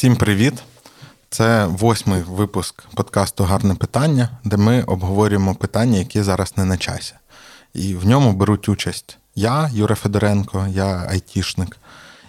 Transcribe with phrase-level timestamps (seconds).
[0.00, 0.54] Всім привіт!
[1.30, 7.14] Це восьмий випуск подкасту Гарне питання, де ми обговорюємо питання, які зараз не на часі.
[7.74, 11.76] І в ньому беруть участь я, Юра Федоренко, я айтішник,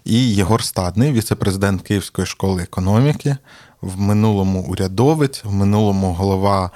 [0.04, 3.38] і Єгор Стадний, віце-президент Київської школи економіки,
[3.81, 6.71] в минулому урядовець, в минулому голова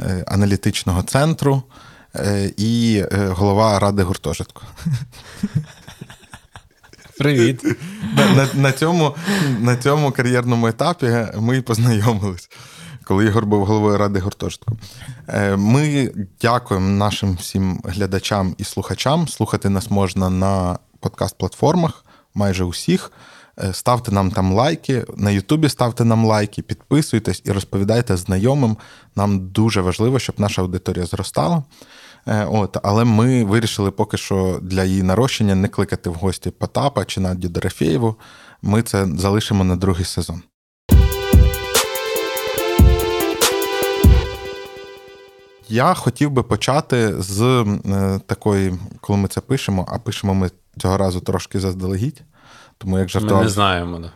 [0.00, 1.62] е, аналітичного центру
[2.16, 4.62] е, і е, голова ради гуртожитку.
[7.20, 7.62] Привіт.
[8.36, 9.14] На, на, цьому,
[9.60, 12.50] на цьому кар'єрному етапі ми познайомились,
[13.04, 14.76] коли Ігор був головою ради гуртожитку.
[15.28, 19.28] Е, ми дякуємо нашим всім глядачам і слухачам.
[19.28, 23.12] Слухати нас можна на подкаст-платформах, майже усіх.
[23.58, 28.76] Е, ставте нам там лайки, на Ютубі ставте нам лайки, підписуйтесь і розповідайте знайомим.
[29.16, 31.62] Нам дуже важливо, щоб наша аудиторія зростала.
[32.26, 37.04] Е, от, Але ми вирішили поки що для її нарощення не кликати в гості Потапа
[37.04, 38.16] чи Надю Дорофєєву.
[38.62, 40.42] Ми це залишимо на другий сезон.
[45.68, 50.96] Я хотів би почати з е, такої, коли ми це пишемо, а пишемо ми цього
[50.96, 52.22] разу трошки заздалегідь.
[52.78, 53.38] Тому як жартував...
[53.38, 54.10] Ми не знаємо.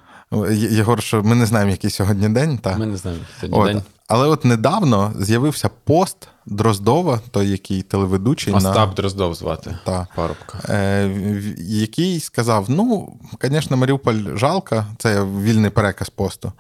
[0.53, 2.59] Єгор, що ми не знаємо, який сьогодні день.
[2.59, 2.77] Та?
[2.77, 3.75] Ми не знаємо, який сьогодні от.
[3.75, 3.94] день.
[4.09, 8.55] Але от недавно з'явився пост Дроздова, той, який телеведучий.
[8.55, 8.95] Остап на...
[8.95, 10.59] Дроздов звати та, парубка.
[10.69, 11.11] Е,
[11.59, 16.53] який сказав: ну, звісно, Маріуполь жалко, це вільний переказ посту.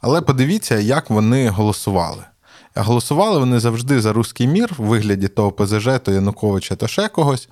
[0.00, 2.24] Але подивіться, як вони голосували.
[2.74, 7.48] Голосували вони завжди за руський мір в вигляді того ПЗЖ, то Януковича, то ще когось.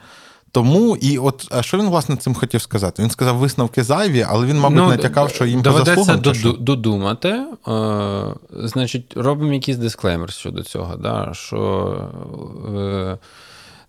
[0.53, 3.03] Тому і от а що він власне цим хотів сказати?
[3.03, 7.29] Він сказав висновки зайві, але він, мабуть, ну, натякав, що їм доведеться по додумати.
[7.69, 10.97] Е, Значить, робимо якийсь дисклеймер щодо цього.
[10.97, 11.95] да, що
[12.77, 13.19] е,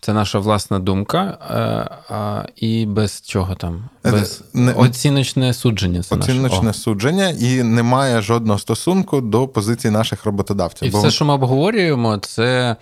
[0.01, 1.55] це наша власна думка, а,
[2.15, 3.83] а, і без чого там?
[4.05, 6.03] Е, без не, Оціночне судження.
[6.03, 6.79] Це Оціночне наше.
[6.79, 10.87] судження, і немає жодного стосунку до позиції наших роботодавців.
[10.87, 10.99] І бо...
[10.99, 12.75] все, що ми обговорюємо, це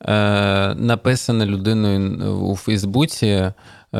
[0.00, 3.52] е, написане людиною у Фейсбуці.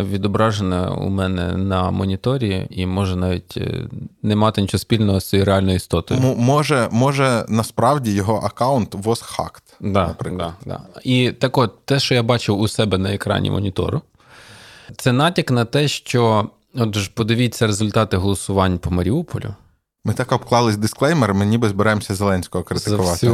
[0.02, 3.88] Відображене у мене на моніторі, і може навіть е,
[4.22, 6.20] не мати нічого спільного з цією реальною істотою.
[6.20, 9.62] М- може, може, насправді його аккаунт was hacked.
[9.80, 10.80] Да, да, да.
[11.04, 14.00] І так от, те, що я бачив у себе на екрані монітору,
[14.96, 19.54] це натяк на те, що от ж подивіться результати голосувань по Маріуполю.
[20.04, 23.26] Ми так обклались дисклеймерами, ніби збираємося Зеленського критикувати.
[23.26, 23.32] За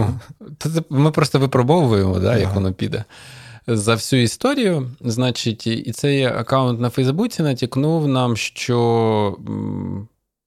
[0.65, 0.85] всю...
[0.91, 3.05] Ми просто випробовуємо, да, як воно піде.
[3.67, 9.39] За всю історію, значить, і цей аккаунт на Фейсбуці натякнув нам, що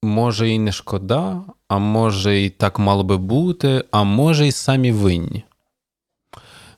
[0.02, 4.92] може і не шкода, а може і так мало би бути, а може і самі
[4.92, 5.44] винні.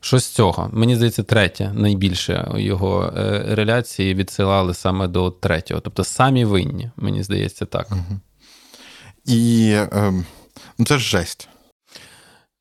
[0.00, 0.70] Що з цього?
[0.72, 5.80] Мені здається, третє, найбільше його е, реляції відсилали саме до третього.
[5.80, 7.88] Тобто самі винні, мені здається, так.
[7.90, 8.20] Угу.
[9.24, 10.24] І е,
[10.86, 11.48] це ж жесть.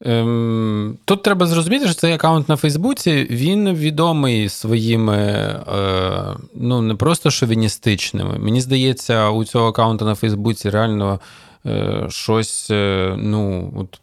[0.02, 6.96] Ем, Тут треба зрозуміти, що цей аккаунт на Фейсбуці він відомий своїми, е, ну не
[6.96, 8.40] просто шовіністичними.
[8.40, 11.20] Мені здається, у цього аккаунту на Фейсбуці реально
[11.66, 14.02] е, щось, е, ну, от,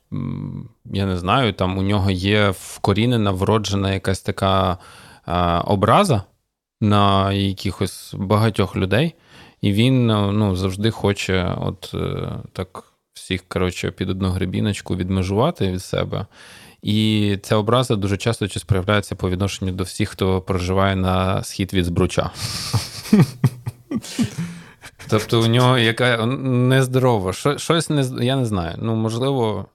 [0.85, 4.79] я не знаю, там у нього є вкорінена, вроджена якась така
[5.29, 6.23] е, образа
[6.81, 9.15] на якихось багатьох людей,
[9.61, 15.83] і він ну, завжди хоче от е, так всіх коротше, під одну грибіночку відмежувати від
[15.83, 16.27] себе.
[16.83, 21.75] І ця образа дуже часто чи проявляється по відношенню до всіх, хто проживає на схід
[21.75, 22.31] від збруча.
[25.09, 28.75] Тобто у нього яка нездорова, щось не я не знаю.
[28.79, 29.67] Ну, можливо,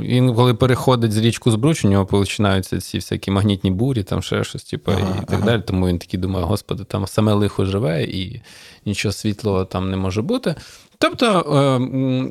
[0.00, 4.44] він, коли переходить з річку Збруч, у нього починаються ці всякі магнітні бурі, там ще
[4.44, 5.46] щось, типу, ага, і так ага.
[5.46, 5.62] далі.
[5.66, 8.42] Тому він такий думає, господи, там саме лихо живе, і
[8.86, 10.54] нічого світлого там не може бути.
[11.02, 11.26] Тобто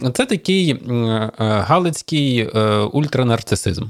[0.04, 3.86] е, це такий е, галицький е, ультранарцисизм.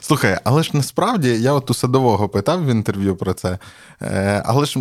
[0.00, 3.58] Слухай, але ж насправді я от у садового питав в інтерв'ю про це.
[4.44, 4.80] Але ж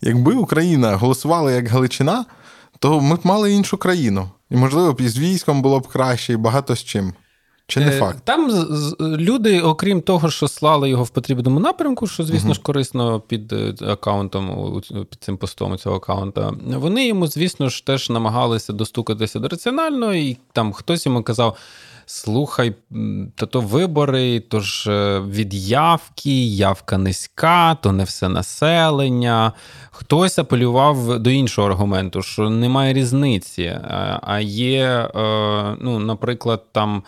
[0.00, 2.24] якби Україна голосувала як Галичина,
[2.78, 4.30] то ми б мали іншу країну.
[4.50, 7.12] І, можливо, б із військом було б краще, і багато з чим.
[7.70, 8.18] Чи не факт?
[8.24, 8.50] Там
[9.00, 12.54] люди, окрім того, що слали його в потрібному напрямку, що, звісно uh-huh.
[12.54, 18.10] ж, корисно під е, аккаунтом, під цим постом цього аккаунта, вони йому, звісно ж, теж
[18.10, 21.56] намагалися достукатися до раціонально, і там хтось йому казав:
[22.06, 22.74] слухай,
[23.34, 29.52] то то вибори, то ж е, від явки, явка низька, то не все населення.
[29.90, 35.10] Хтось апелював до іншого аргументу, що немає різниці, е, а є,
[35.80, 37.02] ну, наприклад, там.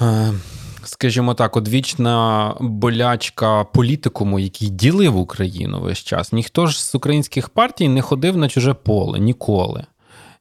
[0.00, 0.32] Е,
[0.84, 6.32] скажімо так, одвічна болячка політикуму, який ділив Україну весь час.
[6.32, 9.84] Ніхто ж з українських партій не ходив на чуже поле ніколи.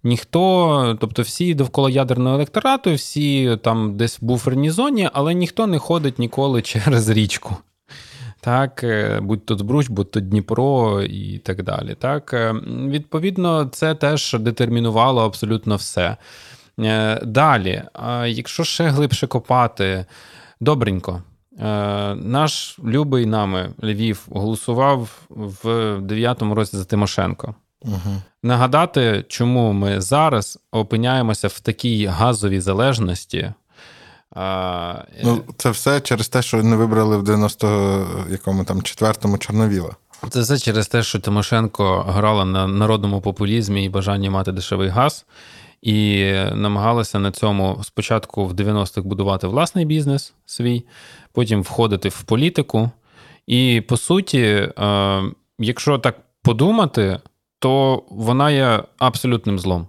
[0.03, 5.79] Ніхто, тобто всі довкола ядерного електорату, всі там десь в буферній зоні, але ніхто не
[5.79, 7.57] ходить ніколи через річку.
[8.41, 11.95] Так, е, будь то Збруч, будь то Дніпро і так далі.
[11.99, 12.53] Так, е,
[12.87, 16.17] Відповідно, це теж детермінувало абсолютно все.
[16.79, 17.83] Е, далі,
[18.25, 20.05] якщо ще глибше копати,
[20.59, 21.21] добренько.
[22.15, 25.65] Наш любий нами Львів голосував в
[25.97, 27.55] 9-му році за Тимошенко.
[27.81, 28.21] Угу.
[28.43, 33.53] Нагадати, чому ми зараз опиняємося в такій газовій залежності.
[34.35, 39.95] А, Ну, Це все через те, що не вибрали в 90 якому там четвертому Чорновіла.
[40.29, 45.25] Це все через те, що Тимошенко грала на народному популізмі і бажанні мати дешевий газ,
[45.85, 50.83] і намагалася на цьому спочатку в 90-х будувати власний бізнес свій,
[51.31, 52.91] потім входити в політику.
[53.47, 54.69] І по суті,
[55.59, 57.19] якщо так подумати,
[57.59, 59.87] то вона є абсолютним злом.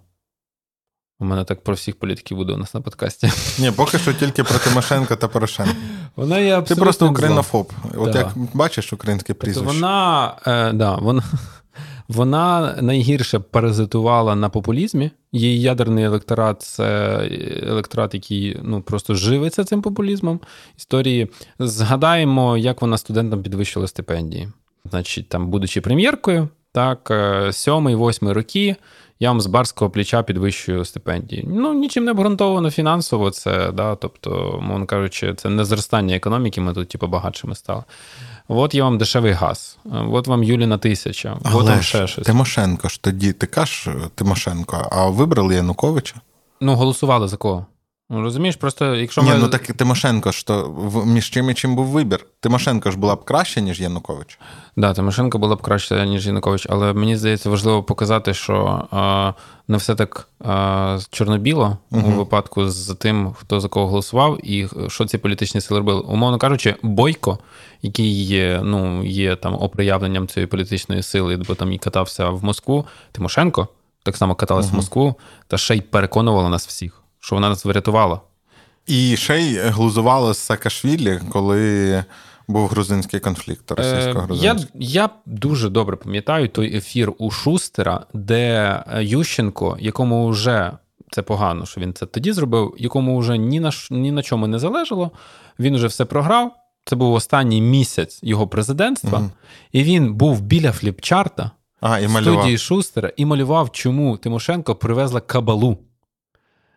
[1.19, 3.33] У мене так про всіх політиків буде у нас на подкасті.
[3.59, 5.75] Ні, поки що тільки про Тимошенка та Порошенка.
[6.17, 7.73] Вона є Ти просто українофоб.
[7.95, 8.19] От да.
[8.19, 9.75] як бачиш українське тобто прізвище.
[9.75, 11.23] Вона, е, да, вона,
[12.09, 15.11] вона найгірше паразитувала на популізмі.
[15.33, 17.19] Її ядерний електорат це
[17.63, 20.41] електорат, який ну, просто живиться цим популізмом.
[20.79, 21.31] Історії.
[21.59, 24.49] Згадаємо, як вона студентам підвищила стипендії.
[24.91, 28.77] Значить, там, будучи прем'єркою, так, е, сьомий, восьмий роки
[29.21, 31.45] я вам з барського плеча підвищую стипендії.
[31.49, 36.75] Ну, нічим не обґрунтовано фінансово, це, да, тобто, мовно кажучи, це не зростання економіки, ми
[36.75, 37.85] тут, типу, багатшими стали.
[38.49, 39.79] От я вам дешевий газ,
[40.11, 42.27] от вам Юліна тисяча, от вам ще щось.
[42.27, 46.15] Тимошенко ж тоді, ти кажеш Тимошенко, а вибрали Януковича?
[46.61, 47.67] Ну, голосували за кого?
[48.11, 49.37] Ну, Розумієш, просто якщо Ні, ми...
[49.37, 52.27] ну так Тимошенко ж то між чим і чим був вибір.
[52.41, 54.39] Тимошенко ж була б краще, ніж Янукович.
[54.39, 59.33] Так, да, Тимошенко була б краще, ніж Янукович, але мені здається, важливо показати, що а,
[59.69, 62.09] не все так а, чорно-біло угу.
[62.09, 66.01] у випадку з тим, хто за кого голосував, і що ці політичні сили робили.
[66.01, 67.39] Умовно кажучи, Бойко,
[67.83, 72.87] який є, ну, є там оприявленням цієї політичної сили, бо там і катався в Москву.
[73.13, 73.69] Тимошенко
[74.03, 74.73] так само каталась угу.
[74.73, 75.15] в Москву,
[75.47, 78.21] та ще й переконувала нас всіх що вона нас врятувала.
[78.87, 82.05] І ще й глузувала з Саакашвілі, коли
[82.49, 89.77] був грузинський конфлікт російсько Я я дуже добре пам'ятаю той ефір у Шустера, де Ющенко,
[89.81, 90.73] якому вже
[91.11, 94.59] це погано, що він це тоді зробив, якому вже ні на ні на чому не
[94.59, 95.11] залежало.
[95.59, 96.53] Він вже все програв.
[96.85, 99.31] Це був останній місяць його президентства, угу.
[99.73, 101.51] і він був біля фліпчарта
[101.81, 105.79] а, і студії Шустера і малював, чому Тимошенко привезла кабалу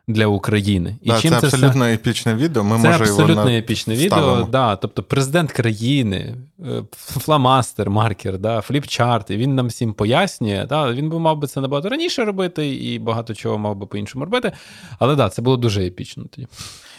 [0.10, 0.98] для України.
[1.02, 1.94] І да, чим Це абсолютно все...
[1.94, 2.64] епічне відео.
[2.64, 4.48] Ми Це може абсолютно епічне відео.
[4.52, 10.66] Да, Тобто президент країни, е, фламастер, маркер, да, фліпчарт, і він нам всім пояснює.
[10.70, 14.26] Да, Він би мав би це набагато раніше робити, і багато чого мав би по-іншому
[14.26, 14.52] робити.
[15.00, 16.48] Але да, це було дуже епічно тоді.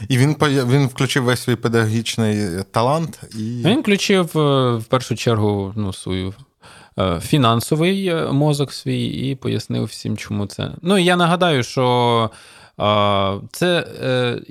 [0.09, 3.21] І він він включив весь свій педагогічний талант.
[3.35, 3.63] і...
[3.65, 6.35] Він включив е, в першу чергу ну, свою.
[6.99, 10.71] Е, фінансовий мозок свій і пояснив всім, чому це.
[10.83, 12.31] Ну і я нагадаю, що
[13.53, 14.43] це е,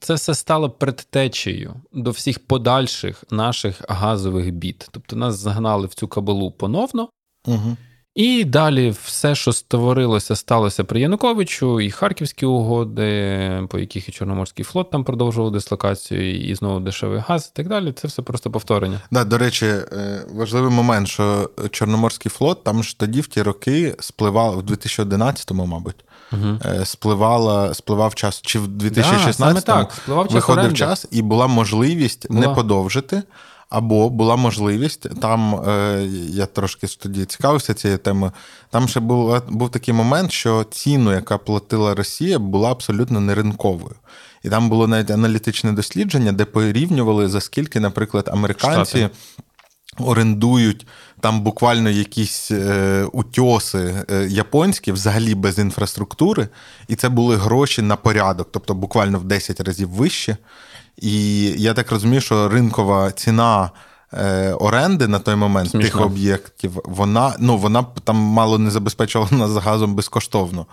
[0.00, 4.88] це все стало предтечею до всіх подальших наших газових бід.
[4.90, 7.08] Тобто нас загнали в цю кабалу поновно.
[7.46, 7.76] Угу.
[8.14, 14.64] І далі все, що створилося, сталося при Януковичу, і Харківські угоди, по яких і Чорноморський
[14.64, 17.92] флот там продовжував дислокацію, і знову дешевий газ, і так далі.
[17.92, 19.00] Це все просто повторення.
[19.10, 23.94] Да, До речі, е, важливий момент, що Чорноморський флот там ж тоді в ті роки
[23.98, 26.58] спливав в 2011-му, мабуть угу.
[26.84, 30.76] спливала, спливав час, чи в 2016-му да, виходив оренди.
[30.76, 32.40] час, і була можливість була.
[32.40, 33.22] не подовжити.
[33.70, 38.32] Або була можливість, там е, я трошки тоді цікавився цією темою.
[38.70, 43.94] Там ще був був такий момент, що ціну, яка платила Росія, була абсолютно не ринковою.
[44.42, 49.10] І там було навіть аналітичне дослідження, де порівнювали за скільки, наприклад, американці Штати.
[50.00, 50.86] Орендують
[51.20, 56.48] там буквально якісь е, утьоси е, японські, взагалі без інфраструктури,
[56.88, 60.36] і це були гроші на порядок, тобто буквально в 10 разів вище.
[60.96, 63.70] І я так розумію, що ринкова ціна.
[64.12, 65.90] Е, оренди на той момент Смішно.
[65.90, 70.66] тих об'єктів, вона ну вона там мало не забезпечувала нас газом безкоштовно.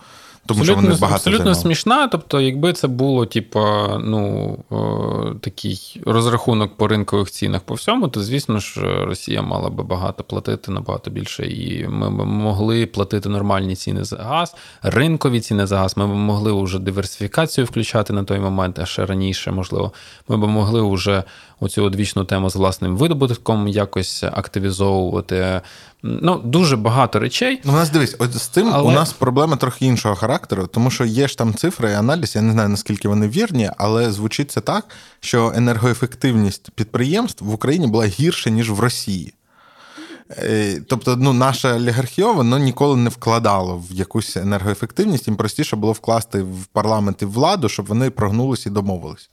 [0.46, 1.62] Тому абсолютно, що вони багато абсолютно займали.
[1.62, 2.08] смішна.
[2.08, 3.60] Тобто, якби це було, типу,
[4.00, 9.84] ну о, такий розрахунок по ринкових цінах по всьому, то звісно ж Росія мала би
[9.84, 15.66] багато платити набагато більше, і ми б могли платити нормальні ціни за газ, ринкові ціни
[15.66, 15.96] за газ.
[15.96, 19.92] Ми б могли вже диверсифікацію включати на той момент, а ще раніше, можливо,
[20.28, 21.22] ми б могли вже
[21.60, 25.60] оцю одвічну тему з власним видобутком якось активізовувати.
[26.02, 27.60] Ну, дуже багато речей.
[27.64, 28.82] Ну, у нас дивись, от з цим але...
[28.82, 32.36] у нас проблема трохи іншого характеру, тому що є ж там цифри і аналіз.
[32.36, 34.84] Я не знаю наскільки вони вірні, але звучить це так,
[35.20, 39.34] що енергоефективність підприємств в Україні була гірше ніж в Росії.
[40.30, 45.28] Е, тобто, ну, наше олігархіо воно ніколи не вкладало в якусь енергоефективність.
[45.28, 49.30] Їм простіше було вкласти в парламент і владу, щоб вони прогнулись і домовились.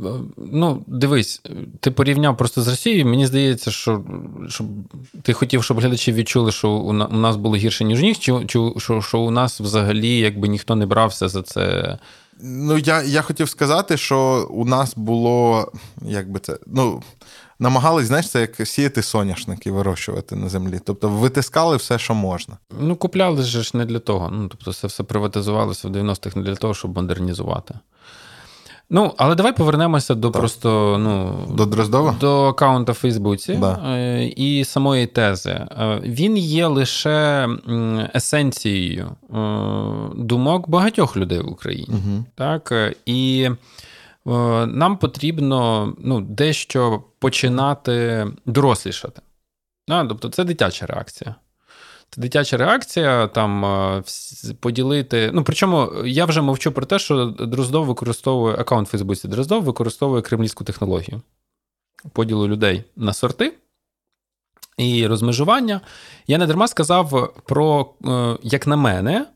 [0.00, 0.04] Е,
[0.36, 1.42] ну, дивись,
[1.80, 3.06] ти порівняв просто з Росією.
[3.06, 4.04] Мені здається, що
[4.48, 4.66] щоб
[5.22, 9.02] ти хотів, щоб глядачі відчули, що у нас було гірше, ніж них, чи, чи що,
[9.02, 11.98] що у нас взагалі якби ніхто не брався за це.
[12.40, 15.72] Ну, я я хотів сказати, що у нас було
[16.02, 16.58] як би це.
[16.66, 17.02] ну,
[17.58, 20.80] Намагались, знаєш, це як сіяти соняшники вирощувати на землі.
[20.84, 22.58] Тобто витискали все, що можна.
[22.80, 24.30] Ну, купляли ж не для того.
[24.32, 27.74] Ну, Тобто, це все приватизувалося в 90-х не для того, щоб модернізувати.
[28.94, 30.40] Ну, але давай повернемося до так.
[30.40, 32.16] просто ну, до Дроздова?
[32.20, 33.80] До аккаунта в Фейсбуці да.
[33.86, 35.50] Е, і самої тези.
[35.50, 37.48] Е, він є лише
[38.14, 39.36] есенцією е,
[40.14, 41.88] думок багатьох людей в Україні.
[41.88, 42.24] Угу.
[42.34, 42.72] Так?
[43.06, 43.50] І
[44.66, 49.22] нам потрібно ну, дещо починати дорослішати.
[49.88, 51.34] А, Тобто, це дитяча реакція.
[52.16, 54.02] Дитяча реакція, там е,
[54.60, 55.30] поділити.
[55.34, 59.28] Ну, причому я вже мовчу про те, що Дроздов використовує аккаунт в Фейсбуці.
[59.28, 61.22] Дроздов використовує кремлівську технологію
[62.12, 63.52] поділу людей на сорти
[64.78, 65.80] і розмежування.
[66.26, 69.26] Я не дарма сказав про, е, як на мене,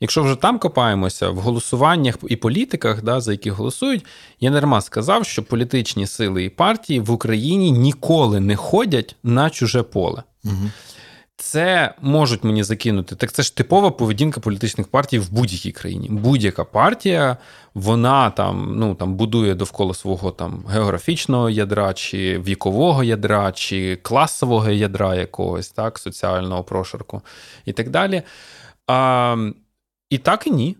[0.00, 4.06] якщо вже там копаємося в голосуваннях і політиках, да, за які голосують,
[4.40, 9.50] я не дарма сказав, що політичні сили і партії в Україні ніколи не ходять на
[9.50, 10.22] чуже поле.
[10.44, 10.70] Угу.
[11.40, 13.16] Це можуть мені закинути.
[13.16, 16.08] Так це ж типова поведінка політичних партій в будь-якій країні.
[16.10, 17.36] Будь-яка партія,
[17.74, 24.70] вона там ну там будує довкола свого там географічного ядра, чи вікового ядра, чи класового
[24.70, 27.22] ядра якогось, так, соціального прошарку
[27.64, 28.22] і так далі.
[28.86, 29.36] А,
[30.10, 30.76] І так і ні.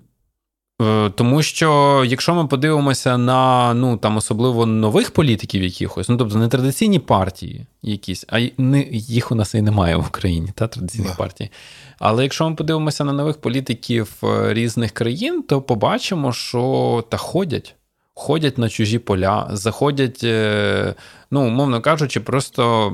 [0.82, 6.38] Е, тому що якщо ми подивимося на ну там особливо нових політиків, якихось, ну тобто
[6.38, 11.12] не традиційні партії, якісь, а не, їх у нас і немає в Україні, та традиційних
[11.12, 11.16] yeah.
[11.16, 11.50] партій.
[11.98, 17.74] Але якщо ми подивимося на нових політиків е, різних країн, то побачимо, що та ходять.
[18.14, 20.94] Ходять на чужі поля, заходять, е,
[21.30, 22.92] ну, умовно кажучи, просто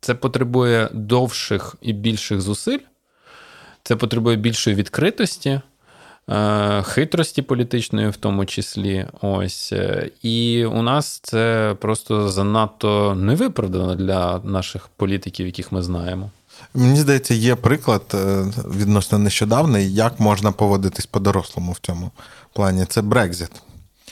[0.00, 2.78] це потребує довших і більших зусиль,
[3.82, 5.60] це потребує більшої відкритості.
[6.28, 9.06] Е, хитрості політичної, в тому числі.
[9.20, 9.72] Ось.
[9.72, 16.30] Е, і у нас це просто занадто невиправдано для наших політиків, яких ми знаємо.
[16.74, 18.44] Мені здається, є приклад е,
[18.74, 22.10] відносно нещодавний, як можна поводитись по-дорослому в цьому
[22.52, 22.84] плані.
[22.84, 23.50] Це Брекзит.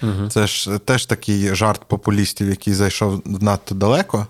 [0.02, 0.28] Угу.
[0.28, 4.26] Це ж теж такий жарт популістів, який зайшов надто далеко.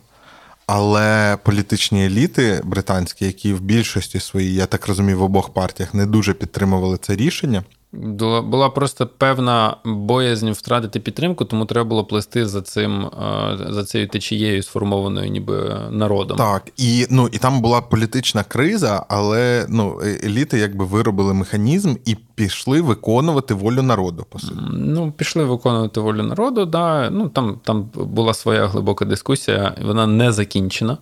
[0.66, 6.06] Але політичні еліти британські, які в більшості своїй, я так розумію, в обох партіях не
[6.06, 7.64] дуже підтримували це рішення.
[7.92, 14.08] Була просто певна боязнь втратити підтримку, тому треба було плести за цим е, за цією
[14.08, 16.38] течією, сформованою ніби народом.
[16.38, 21.94] Так, і ну і там була політична криза, але ну е, еліти якби виробили механізм
[22.04, 24.26] і пішли виконувати волю народу.
[24.28, 24.60] По суті.
[24.72, 26.66] Ну, пішли виконувати волю народу.
[26.66, 27.10] Да.
[27.10, 30.98] Ну там там була своя глибока дискусія, вона не закінчена.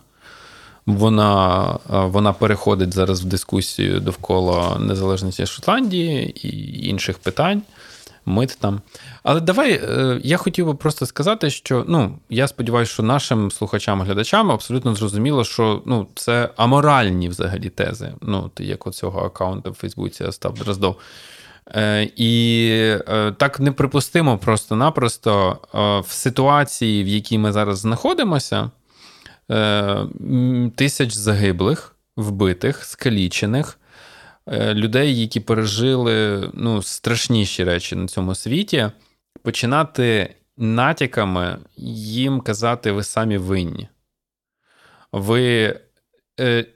[0.86, 7.62] Вона вона переходить зараз в дискусію довкола незалежності Шотландії і інших питань.
[8.26, 8.80] Мит там.
[9.22, 14.52] Але давай е, я хотів би просто сказати, що ну, я сподіваюся, що нашим слухачам-глядачам
[14.52, 18.12] абсолютно зрозуміло, що ну, це аморальні взагалі тези.
[18.20, 20.96] Ну, як оцього аккаунту в Фейсбуці Остап Дроздов.
[21.74, 22.68] Е, І
[23.08, 28.70] е, так неприпустимо просто-напросто е, в ситуації, в якій ми зараз знаходимося.
[29.50, 30.06] Е,
[30.76, 33.78] тисяч загиблих, вбитих, скалічених,
[34.46, 38.90] е, людей, які пережили ну, страшніші речі на цьому світі,
[39.42, 43.88] починати натяками їм казати, ви самі винні.
[45.12, 45.76] Ви
[46.40, 46.66] е,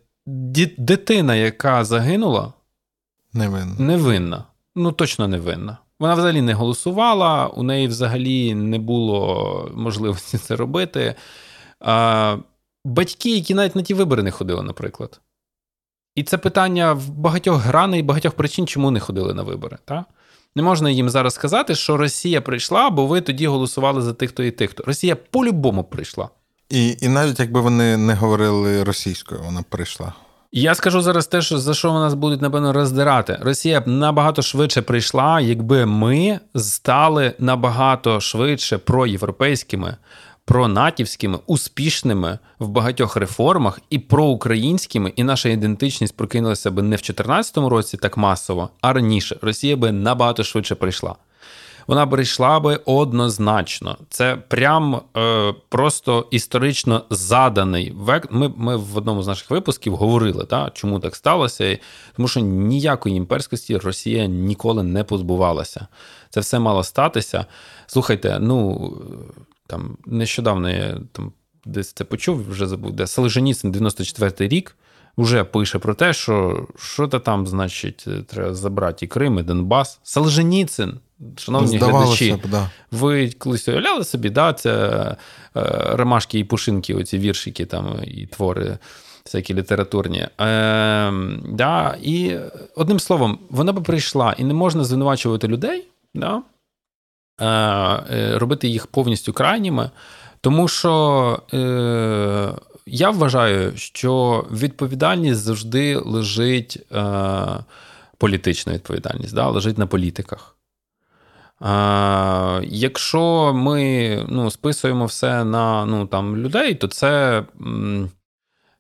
[0.78, 2.52] дитина, яка загинула,
[3.32, 3.75] невинна.
[3.78, 4.44] невинна.
[4.76, 5.78] Ну, точно невинна.
[6.00, 11.14] Вона взагалі не голосувала, у неї взагалі не було можливості це робити.
[11.80, 12.37] А,
[12.88, 15.21] батьки, які навіть на ті вибори не ходили, наприклад.
[16.14, 19.78] І це питання в багатьох граней, багатьох причин, чому не ходили на вибори.
[19.85, 20.04] Та?
[20.57, 24.50] Не можна їм зараз сказати, що Росія прийшла, бо ви тоді голосували за тих-то і
[24.50, 24.85] тих-то.
[24.87, 26.28] Росія по-любому прийшла.
[26.68, 30.12] І і навіть якби вони не говорили російською, вона прийшла.
[30.52, 33.38] Я скажу зараз те, що за що нас будуть напевно роздирати.
[33.40, 39.97] Росія б набагато швидше прийшла, якби ми стали набагато швидше проєвропейськими,
[40.48, 47.56] пронатівськими, успішними в багатьох реформах і проукраїнськими, і наша ідентичність прокинулася би не в 2014
[47.56, 49.38] році так масово, а раніше.
[49.42, 51.14] Росія би набагато швидше прийшла
[51.88, 53.96] вона прийшла би однозначно.
[54.10, 58.28] Це прям е, просто історично заданий век.
[58.30, 61.78] Ми ми в одному з наших випусків говорили, та, чому так сталося,
[62.16, 65.86] тому що ніякої імперськості Росія ніколи не позбувалася.
[66.30, 67.46] Це все мало статися.
[67.86, 68.92] Слухайте, ну
[69.68, 71.32] там нещодавно я там
[71.64, 74.76] десь це почув, вже забув, де Солженіцин 94-й рік.
[75.18, 80.00] Вже пише про те, що що то там, значить, треба забрати і Крим, і Донбас.
[80.02, 81.00] Солженіцин
[81.37, 82.70] Шановні Здавалося глядачі, б, да.
[82.90, 85.16] ви колись уявляли собі, да, це е,
[85.92, 88.78] ромашки і пушинки, оці віршики там і твори
[89.25, 90.18] всякі літературні.
[90.18, 90.28] Е,
[91.48, 92.37] да, І
[92.76, 96.42] одним словом, вона би прийшла, і не можна звинувачувати людей, да, е, е
[98.35, 99.90] робити їх повністю крайніми,
[100.40, 101.42] тому що.
[101.54, 102.52] Е,
[102.90, 107.04] я вважаю, що відповідальність завжди лежить, е,
[108.18, 110.54] політична відповідальність, да, лежить на політиках.
[111.61, 117.45] А, Якщо ми ну, списуємо все на ну, там, людей, то це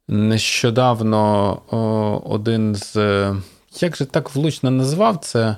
[0.08, 1.54] нещодавно
[2.24, 2.96] один з.
[3.80, 5.56] Як же так влучно назвав це?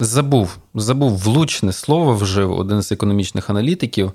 [0.00, 4.12] Забув, забув влучне слово вжив один з економічних аналітиків.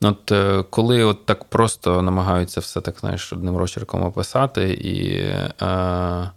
[0.00, 5.16] От е, коли от так просто намагаються все так знаєш, одним розчерком описати, і
[5.66, 6.30] е,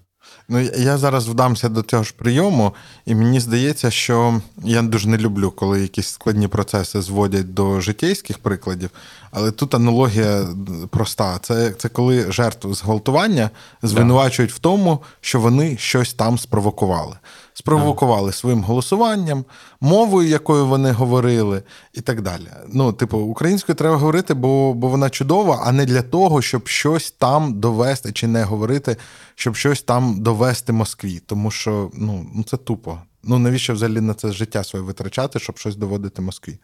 [0.50, 2.74] Ну, я зараз вдамся до цього ж прийому,
[3.06, 8.40] і мені здається, що я дуже не люблю, коли якісь складні процеси зводять до життєйських
[8.40, 8.90] прикладів.
[9.32, 10.48] Але тут аналогія
[10.90, 13.50] проста: це це коли жертву зґвалтування
[13.84, 17.16] звинувачують в тому, що вони щось там спровокували
[17.58, 19.46] спровокували своїм голосуванням,
[19.82, 22.48] мовою, якою вони говорили, і так далі.
[22.74, 27.12] Ну, типу, українською треба говорити, бо бо вона чудова, а не для того, щоб щось
[27.12, 28.98] там довести, чи не говорити,
[29.36, 31.22] щоб щось там довести Москві.
[31.26, 33.00] Тому що ну, ну це тупо.
[33.24, 36.60] Ну навіщо взагалі на це життя своє витрачати, щоб щось доводити Москві?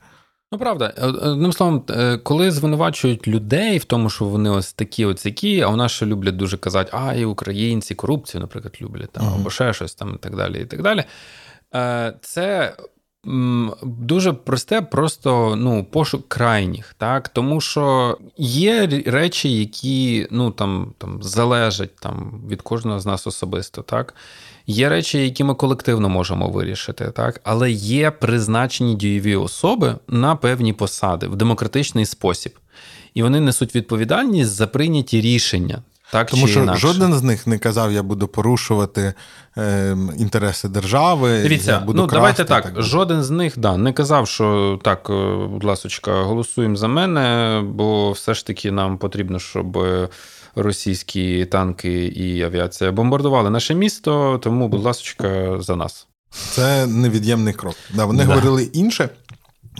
[0.54, 5.06] Ну, правда, е, одним словом, е, коли звинувачують людей в тому, що вони ось такі,
[5.06, 9.12] ось такі, а у нас ще люблять дуже казати, а і українці корупцію, наприклад, люблять
[9.12, 10.62] там, або ще щось там і так далі.
[10.62, 11.04] і так далі.
[11.76, 12.76] Е, це
[13.84, 17.30] дуже просте, просто ну, пошук крайніх, так?
[17.30, 23.82] Тому що є речі, які ну, там, там, залежать там, від кожного з нас особисто.
[23.82, 24.14] так?
[24.68, 27.42] Є речі, які ми колективно можемо вирішити, так?
[27.44, 32.54] але є призначені дієві особи на певні посади в демократичний спосіб.
[33.14, 35.84] І вони несуть відповідальність за прийняті рішення.
[36.12, 36.88] Так, Тому чи що інакше.
[36.88, 39.14] жоден з них не казав, я буду порушувати
[39.58, 41.42] е, інтереси держави.
[41.44, 42.64] Дивіться, я буду ну красти, давайте так.
[42.64, 47.62] так жоден з них да, не казав, що так, е, будь ласка, голосуємо за мене,
[47.66, 49.78] бо все ж таки нам потрібно, щоб
[50.56, 54.40] російські танки і авіація бомбардували наше місто.
[54.44, 56.08] Тому, будь ласка, за нас.
[56.32, 57.76] Це невід'ємний крок.
[57.94, 58.30] Да, Вони да.
[58.30, 59.10] говорили інше.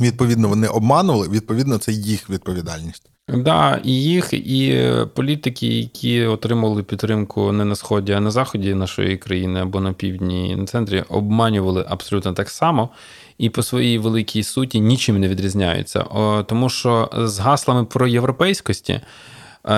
[0.02, 3.11] Відповідно, вони обманували, відповідно, це їх відповідальність.
[3.28, 9.18] Да, і їх, і політики, які отримували підтримку не на сході, а на заході нашої
[9.18, 12.90] країни або на півдні і на центрі, обманювали абсолютно так само
[13.38, 16.04] і по своїй великій суті нічим не відрізняються.
[16.48, 19.02] Тому що з гаслами про європейськості.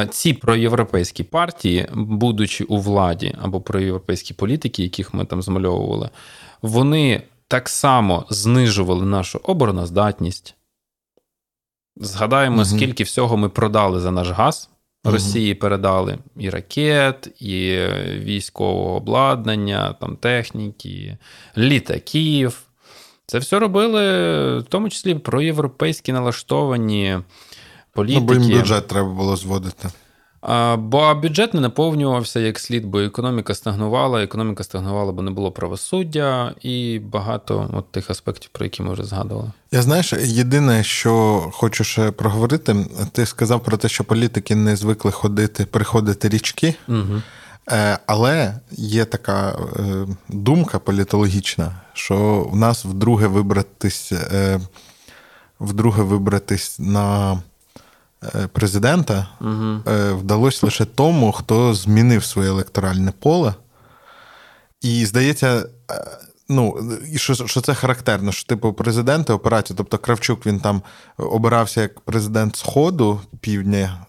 [0.09, 6.09] Ці проєвропейські партії, будучи у владі або проєвропейські політики, яких ми там змальовували,
[6.61, 10.55] вони так само знижували нашу обороноздатність,
[11.97, 12.65] Згадаємо, угу.
[12.65, 14.69] скільки всього ми продали за наш газ.
[15.05, 17.77] Росії передали і ракет, і
[18.07, 21.17] військового обладнання, там техніки,
[21.57, 22.61] літаків.
[23.25, 24.01] Це все робили,
[24.59, 27.19] в тому числі проєвропейські налаштовані
[27.91, 28.19] політики.
[28.19, 29.89] Ну, бо їм бюджет треба було зводити.
[30.77, 36.55] Бо бюджет не наповнювався як слід, бо економіка стагнувала, економіка стагнувала, бо не було правосуддя
[36.61, 39.51] і багато от тих аспектів, про які ми вже згадували.
[39.71, 42.75] Я знаєш, єдине, що хочу ще проговорити,
[43.11, 46.75] ти сказав про те, що політики не звикли ходити, приходити річки.
[46.87, 47.21] Угу.
[48.05, 54.59] Але є така е, думка політологічна, що в нас вдруге вибратись, е,
[55.59, 57.37] вдруге вибратись на
[58.51, 59.79] президента угу.
[60.17, 63.53] вдалося лише тому, хто змінив своє електоральне поле.
[64.83, 66.05] І здається, е,
[66.49, 66.79] ну,
[67.11, 70.81] і що що це характерно, що типу президенти операції, тобто Кравчук він там
[71.17, 74.05] обирався як президент Сходу півдня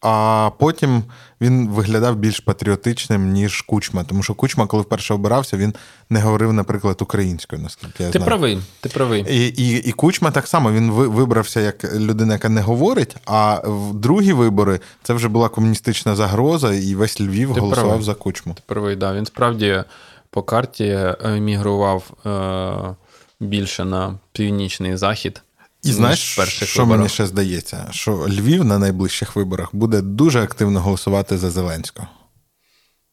[0.00, 1.02] а потім
[1.40, 4.04] він виглядав більш патріотичним, ніж Кучма.
[4.04, 5.74] Тому що Кучма, коли вперше обирався, він
[6.10, 8.26] не говорив, наприклад, українською, наскільки я ти знаю.
[8.26, 9.26] правий, ти правий.
[9.30, 13.16] І і, і Кучма так само він вибрався як людина, яка не говорить.
[13.26, 18.04] А в другі вибори це вже була комуністична загроза, і весь Львів ти голосував правий.
[18.04, 18.54] за Кучму.
[18.54, 19.12] Ти правий, да.
[19.14, 19.84] Він справді
[20.30, 22.94] по карті емігрував е-
[23.40, 25.42] більше на північний захід.
[25.82, 26.98] І знаєш, що виборах.
[26.98, 32.08] мені ще здається, що Львів на найближчих виборах буде дуже активно голосувати за Зеленського.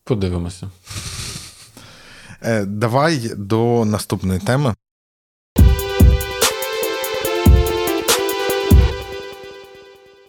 [0.03, 0.69] Подивимося.
[2.41, 4.73] Е, давай до наступної теми.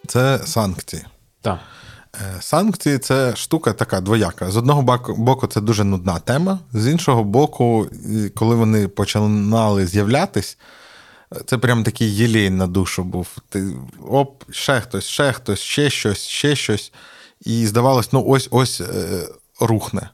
[0.07, 1.05] Це санкції.
[1.41, 1.59] Так.
[2.15, 4.51] Е, санкції це штука така двояка.
[4.51, 4.81] З одного
[5.17, 7.87] боку, це дуже нудна тема, з іншого боку,
[8.35, 10.57] коли вони починали з'являтись,
[11.45, 13.27] це прям такий єлей на душу був.
[13.49, 13.73] Ти
[14.07, 16.91] оп, ще хтось, ще хтось, ще щось, ще щось.
[17.41, 19.27] І здавалось, ну ось ось е,
[19.59, 20.09] рухне.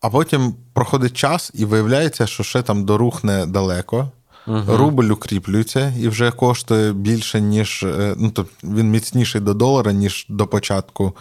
[0.00, 4.10] А потім проходить час, і виявляється, що ще там дорухне далеко.
[4.46, 4.76] Угу.
[4.76, 7.82] Рубль укріплюється і вже коштує більше, ніж.
[7.82, 11.16] Е, ну, тобто він міцніший до долара, ніж до початку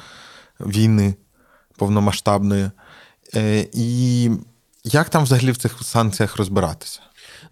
[0.59, 1.15] війни
[1.77, 2.71] повномасштабної.
[3.35, 4.29] Е, і
[4.83, 6.99] як там взагалі в цих санкціях розбиратися?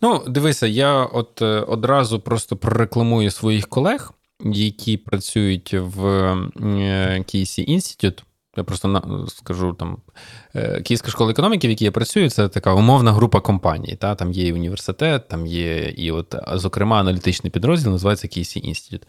[0.01, 4.13] Ну, дивися, я от е, одразу просто прорекламую своїх колег,
[4.45, 6.35] які працюють в
[7.25, 8.25] KSE Інститут.
[8.57, 9.97] Я просто скажу там
[10.55, 13.95] е, Київська школа економіки, в якій я працюю, це така умовна група компаній.
[13.95, 14.15] Та?
[14.15, 19.07] Там є і університет, там є і, от, зокрема, аналітичний підрозділ, називається KSE Інститут.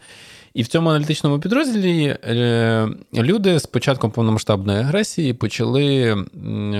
[0.53, 6.15] І в цьому аналітичному підрозділі е, люди з початком повномасштабної агресії почали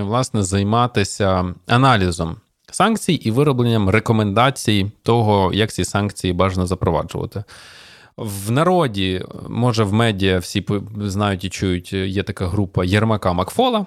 [0.02, 2.36] власне займатися аналізом
[2.76, 7.44] санкцій і виробленням рекомендацій того, як ці санкції бажано запроваджувати.
[8.18, 10.66] В народі, може, в медіа всі
[10.98, 13.86] знають і чують, є така група Єрмака Макфола.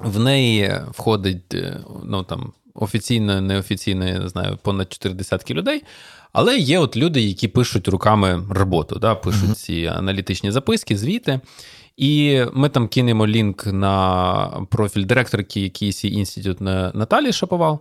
[0.00, 5.82] В неї входить е, ну там офіційно, неофіційно, я не знаю, понад 4 десятки людей.
[6.32, 11.40] Але є от люди, які пишуть руками роботу, да, пишуть ці аналітичні записки, звіти.
[11.96, 16.60] І ми там кинемо лінк на профіль директорки Кісі інститут
[16.94, 17.80] Наталі Шаповал,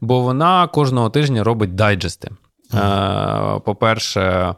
[0.00, 2.30] бо вона кожного тижня робить дайджести.
[2.72, 3.60] Mm-hmm.
[3.60, 4.54] По-перше, е,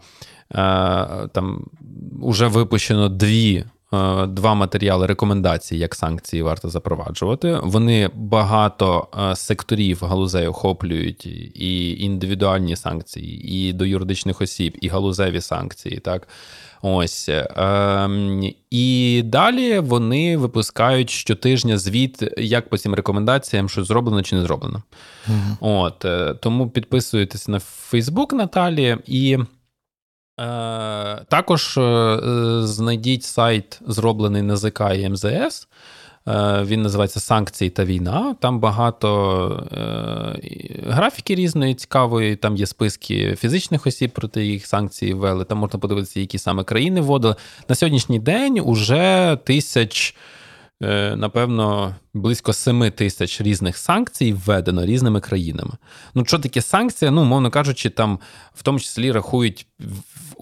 [1.33, 1.65] там
[2.23, 3.65] вже випущено дві.
[3.95, 7.59] Е, два матеріали рекомендацій, як санкції варто запроваджувати.
[7.63, 15.99] Вони багато секторів галузей охоплюють і індивідуальні санкції, і до юридичних осіб, і галузеві санкції.
[15.99, 16.29] Так
[16.87, 17.29] Ось.
[17.29, 18.09] Е,
[18.71, 24.83] І далі вони випускають щотижня звіт, як по цим рекомендаціям, що зроблено чи не зроблено.
[25.29, 29.39] mm От, е, Тому підписуйтесь на Фейсбук Наталі і.
[30.41, 32.19] Е, також е,
[32.63, 35.69] знайдіть сайт, зроблений НЗК і МЗС.
[36.29, 38.37] Е, він називається Санкції та війна.
[38.41, 42.37] Там багато е, графіки різної цікавої.
[42.37, 45.45] Там є списки фізичних осіб, проти їх санкції ввели.
[45.45, 47.37] Там можна подивитися, які саме країни вводили.
[47.69, 50.17] На сьогоднішній день уже тисяч.
[50.83, 55.73] Е, напевно, близько 7 тисяч різних санкцій введено різними країнами.
[56.15, 57.11] Ну, що таке санкція?
[57.11, 58.19] Ну, мовно кажучи, там
[58.55, 59.67] в тому числі рахують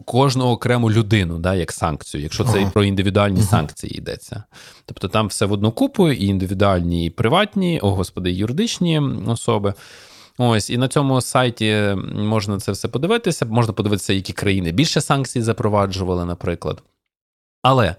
[0.05, 2.71] кожну окрему людину, да, як санкцію, якщо це ага.
[2.71, 3.49] про індивідуальні ага.
[3.49, 4.43] санкції йдеться.
[4.87, 9.75] Тобто там все в одну купу, і індивідуальні, і приватні, о господи, і юридичні особи.
[10.39, 13.47] Ось, і на цьому сайті можна це все подивитися.
[13.47, 16.83] Можна подивитися, які країни більше санкцій запроваджували, наприклад.
[17.63, 17.97] Але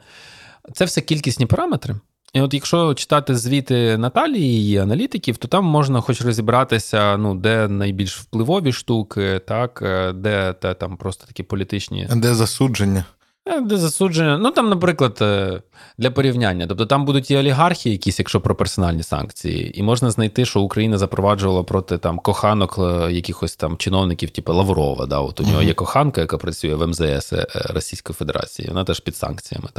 [0.74, 1.96] це все кількісні параметри.
[2.34, 7.67] І от якщо читати звіти Наталії її аналітиків, то там можна хоч розібратися, ну, де
[7.67, 12.08] найбільш впливові штуки, так, е, де те, там просто такі політичні.
[12.15, 13.06] Де засудження?
[13.46, 14.38] Е, де засудження?
[14.38, 15.62] Ну там, наприклад, е,
[15.98, 16.67] для порівняння.
[16.67, 20.98] Тобто там будуть і олігархи, якісь, якщо про персональні санкції, і можна знайти, що Україна
[20.98, 25.06] запроваджувала проти там коханок якихось там чиновників, типу Лаврова.
[25.06, 27.34] Да, От у нього є коханка, яка працює в МЗС
[27.69, 28.67] Російської Федерації.
[28.67, 29.69] Вона теж під санкціями.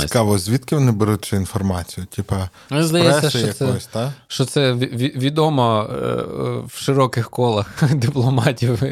[0.00, 2.06] Цікаво, звідки вони беруть цю інформацію?
[2.06, 4.12] Типа Здається, що якось, це, та?
[4.28, 5.96] що це відомо е,
[6.66, 8.82] в широких колах дипломатів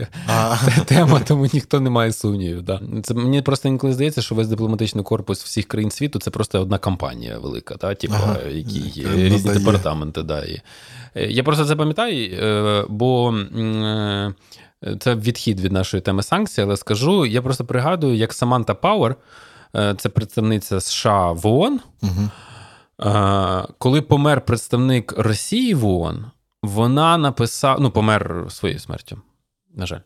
[0.87, 2.63] тема, тому ніхто не має сумнівів.
[2.63, 2.81] Да.
[3.03, 6.79] Це Мені просто інколи здається, що весь дипломатичний корпус всіх країн світу це просто одна
[6.79, 7.95] кампанія велика, та?
[7.95, 8.39] Типу, ага.
[8.51, 9.59] які є різні дає.
[9.59, 10.23] департаменти.
[10.23, 10.63] Да, і.
[11.15, 13.35] Е, я просто це пам'ятаю, е, бо.
[15.01, 19.17] Це відхід від нашої теми санкцій, але скажу, я просто пригадую, як Саманта Пауер
[19.75, 21.81] це представниця США в ООН.
[22.03, 22.31] Угу.
[23.79, 26.25] Коли помер представник Росії в ООН,
[26.63, 29.19] вона написала, ну, помер своєю смертю,
[29.75, 30.01] на жаль,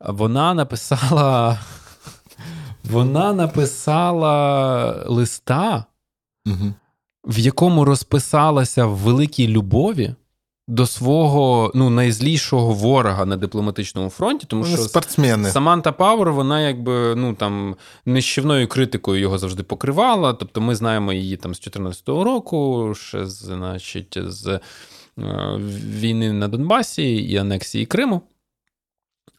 [0.00, 1.58] вона написала
[2.90, 5.84] Вона написала листа,
[6.46, 6.74] Угу.
[7.24, 10.14] в якому розписалася в великій любові
[10.68, 15.50] до свого ну, найзлішого ворога на дипломатичному фронті, тому що спортсмени.
[15.50, 17.76] Саманта Пауер, вона якби ну там
[18.06, 20.34] нищівною критикою його завжди покривала.
[20.34, 24.60] Тобто ми знаємо її там з 14-го року, ще значить, з е,
[25.86, 28.22] війни на Донбасі і анексії Криму.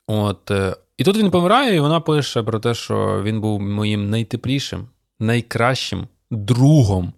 [0.08, 4.10] От, е, і тут він помирає, і вона пише про те, що він був моїм
[4.10, 4.88] найтеплішим,
[5.20, 7.14] найкращим другом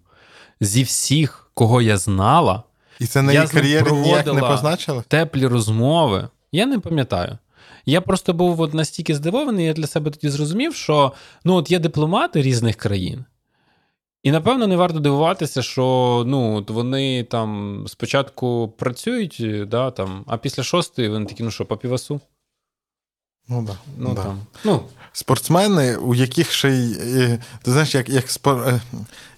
[0.60, 2.62] зі всіх, кого я знала.
[3.00, 5.04] І це на її кар'єрі ніяк не позначило?
[5.08, 6.28] теплі розмови.
[6.52, 7.38] Я не пам'ятаю.
[7.86, 11.12] Я просто був от настільки здивований, я для себе тоді зрозумів, що
[11.44, 13.24] ну, от є дипломати різних країн.
[14.22, 20.36] І напевно не варто дивуватися, що ну, от вони там спочатку працюють, да, там, а
[20.36, 22.20] після шостої вони такі, ну що, по півасу?
[23.50, 23.72] Ну, да.
[23.98, 24.22] Ну, да.
[24.22, 24.82] там, ну,
[25.12, 26.92] Спортсмени, у яких ще й.
[27.00, 28.80] е, Ти знаєш, як, як, спор, е,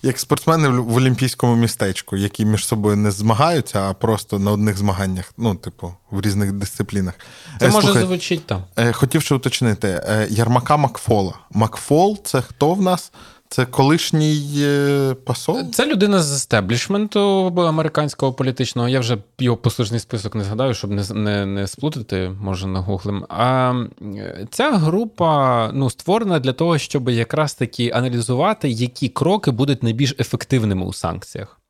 [0.03, 5.33] як спортсмени в олімпійському містечку, які між собою не змагаються, а просто на одних змаганнях,
[5.38, 7.14] ну, типу, в різних дисциплінах.
[7.59, 8.64] це Е, може слухай, звучить там.
[8.92, 11.35] Хотів ще уточнити: Ярмака Макфола.
[11.51, 13.12] Макфол це хто в нас?
[13.52, 15.70] Це колишній е, посол?
[15.72, 17.20] Це людина з естеблішменту
[17.56, 18.88] американського політичного.
[18.88, 23.26] Я вже його послужний список не згадаю, щоб не не, не сплутати, може нагуглим.
[23.28, 23.74] А
[24.16, 30.14] е, ця група ну, створена для того, щоб якраз таки аналізувати, які кроки будуть найбільш
[30.18, 31.60] ефективними у санкціях.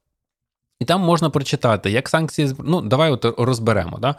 [0.80, 2.52] І там можна прочитати, як санкції.
[2.64, 3.98] Ну, давай от розберемо.
[4.00, 4.14] Да?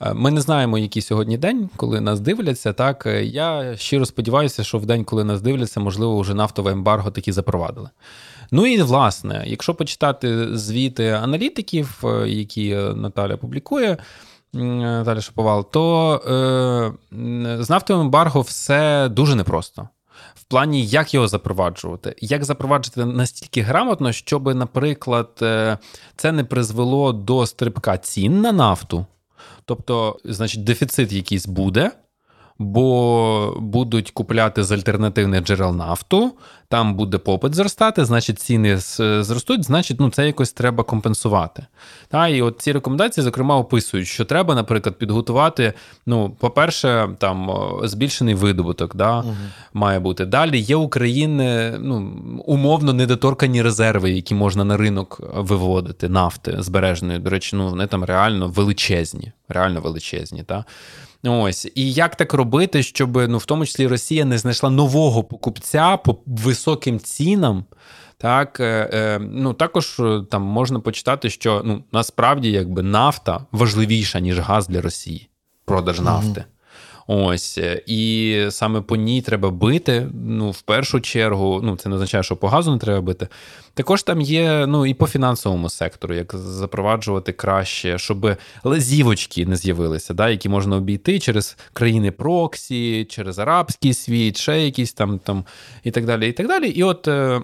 [0.00, 2.72] Е, Ми не знаємо, який сьогодні день, коли нас дивляться.
[2.72, 7.10] Так Е, я щиро сподіваюся, що в день, коли нас дивляться, можливо, вже нафтове ембарго
[7.10, 7.90] таки запровадили.
[8.50, 13.96] Ну і власне, якщо почитати звіти аналітиків, е, які Наталя публікує,
[14.52, 16.92] Наталя Шаповал, то е,
[17.62, 19.88] з нафтовим ембарго все дуже непросто.
[20.34, 25.28] В плані, як його запроваджувати, як запроваджувати настільки грамотно, щоб, наприклад,
[26.16, 29.06] це не призвело до стрибка цін на нафту.
[29.70, 31.90] Тобто, значить, дефіцит якийсь буде,
[32.60, 36.32] бо будуть купляти з альтернативних джерел нафту,
[36.68, 38.76] там буде попит зростати, значить, ціни
[39.22, 41.66] зростуть, значить, ну це якось треба компенсувати.
[42.08, 45.72] Та, і от ці рекомендації, зокрема, описують, що треба, наприклад, підготувати.
[46.06, 47.50] Ну, по-перше, там
[47.82, 49.24] збільшений видобуток, да,
[49.72, 50.26] має бути.
[50.26, 52.12] Далі є України ну,
[52.46, 57.18] умовно недоторкані резерви, які можна на ринок виводити нафти збереженої.
[57.18, 60.42] До речі, ну вони там реально величезні, реально величезні.
[60.42, 60.64] Та?
[61.24, 65.96] Ось і як так робити, щоб ну в тому числі Росія не знайшла нового покупця
[65.96, 67.64] по високим цінам.
[68.18, 74.20] Так, е, е, ну також е, там можна почитати, що ну насправді якби нафта важливіша
[74.20, 75.28] ніж газ для Росії,
[75.64, 76.44] продаж нафти.
[77.12, 80.08] Ось е, і саме по ній треба бити.
[80.14, 83.28] Ну, в першу чергу, ну це не означає, що по газу не треба бити.
[83.74, 90.14] Також там є ну і по фінансовому сектору, як запроваджувати краще, щоб лазівочки не з'явилися,
[90.14, 95.44] да, які можна обійти через країни Проксі, через арабський світ, ще якісь там там
[95.84, 96.28] і так далі.
[96.28, 96.68] І так далі.
[96.68, 97.42] І от е,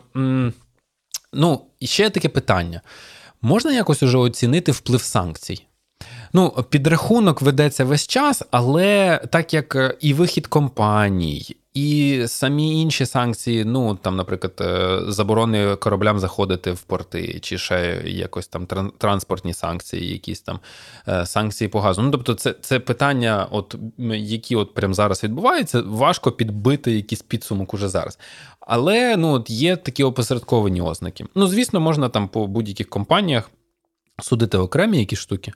[1.32, 2.80] ну, ще таке питання:
[3.42, 5.66] можна якось уже оцінити вплив санкцій?
[6.32, 13.06] Ну, підрахунок ведеться весь час, але так як е, і вихід компаній, і самі інші
[13.06, 18.90] санкції, ну там, наприклад, е, заборони кораблям заходити в порти, чи ще якось там тран-
[18.98, 20.60] транспортні санкції, якісь там
[21.08, 22.02] е, санкції по газу.
[22.02, 23.76] Ну, тобто, це, це питання, от
[24.16, 28.18] які от прямо зараз відбуваються, важко підбити якийсь підсумок уже зараз.
[28.60, 31.26] Але ну, от є такі опосередковані ознаки.
[31.34, 33.50] Ну, звісно, можна там по будь-яких компаніях
[34.22, 35.52] судити окремі якісь штуки.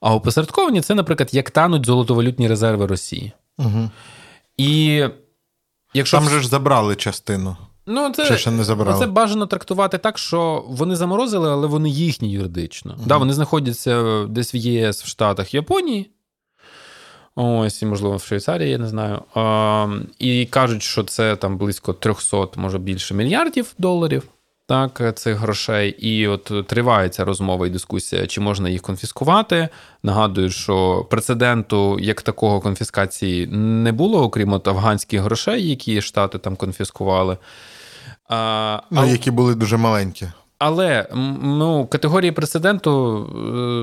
[0.00, 3.32] А опосередковані це, наприклад, як тануть золотовалютні резерви Росії.
[3.58, 3.90] Угу.
[4.56, 5.04] І
[5.94, 7.56] якщо Там же ж забрали частину.
[7.86, 8.98] ну, це, Чи ще не забрали?
[8.98, 12.98] Це бажано трактувати так, що вони заморозили, але вони їхні юридично.
[13.06, 16.10] Да, вони знаходяться десь в ЄС, в Штатах, Японії.
[17.34, 19.22] Ось, і, можливо, в Швейцарії, я не знаю.
[19.34, 19.86] А,
[20.18, 24.22] і кажуть, що це там близько 300, може більше мільярдів доларів.
[24.70, 29.68] Так, цих грошей, і от тривається розмова і дискусія, чи можна їх конфіскувати.
[30.02, 36.56] Нагадую, що прецеденту як такого конфіскації не було, окрім от афганських грошей, які штати там
[36.56, 37.36] конфіскували.
[38.28, 40.28] А, Ну, а- які були дуже маленькі.
[40.60, 41.06] Але
[41.42, 43.34] ну, категорії прецеденту е,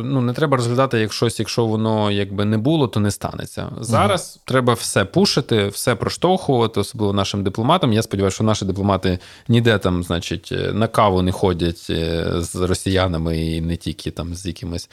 [0.05, 3.69] ну, не треба розглядати як щось, якщо воно якби не було, то не станеться.
[3.79, 7.93] Зараз треба все пушити, все проштовхувати, особливо нашим дипломатам.
[7.93, 12.55] Я сподіваюся, що наші дипломати ніде там, значить, е, на каву не ходять е, з
[12.55, 14.89] росіянами і не тільки там з якимись.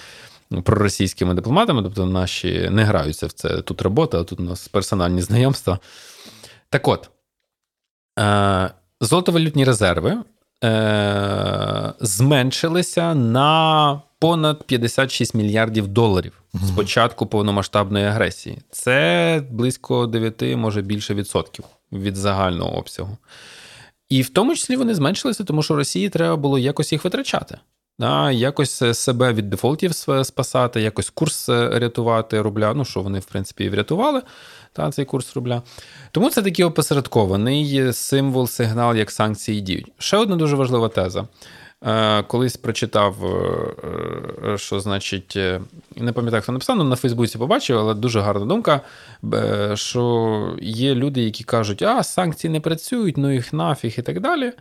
[0.50, 3.48] ну, Проросійськими дипломатами, тобто наші не граються в це.
[3.62, 5.78] Тут робота, а тут у нас персональні знайомства.
[6.70, 7.10] Так от,
[9.00, 10.16] Золотовалютні резерви
[10.64, 18.58] е, зменшилися на понад 56 мільярдів доларів з початку повномасштабної агресії.
[18.70, 23.16] Це близько 9, може більше відсотків від загального обсягу.
[24.08, 27.58] І в тому числі вони зменшилися, тому що Росії треба було якось їх витрачати.
[27.98, 32.74] Да, Якось себе від дефолтів спасати, якось курс рятувати рубля.
[32.74, 34.22] Ну, що вони, в принципі, і врятували
[34.74, 35.62] та, цей курс рубля.
[36.10, 39.92] Тому це такий опосередкований символ, сигнал, як санкції діють.
[39.98, 41.26] Ще одна дуже важлива теза.
[41.86, 45.38] Е, колись прочитав, е, е, що значить,
[45.96, 48.80] не пам'ятаю, хто написав, але на Фейсбуці побачив, але дуже гарна думка,
[49.74, 54.52] що є люди, які кажуть, а санкції не працюють, ну їх нафіг і так далі.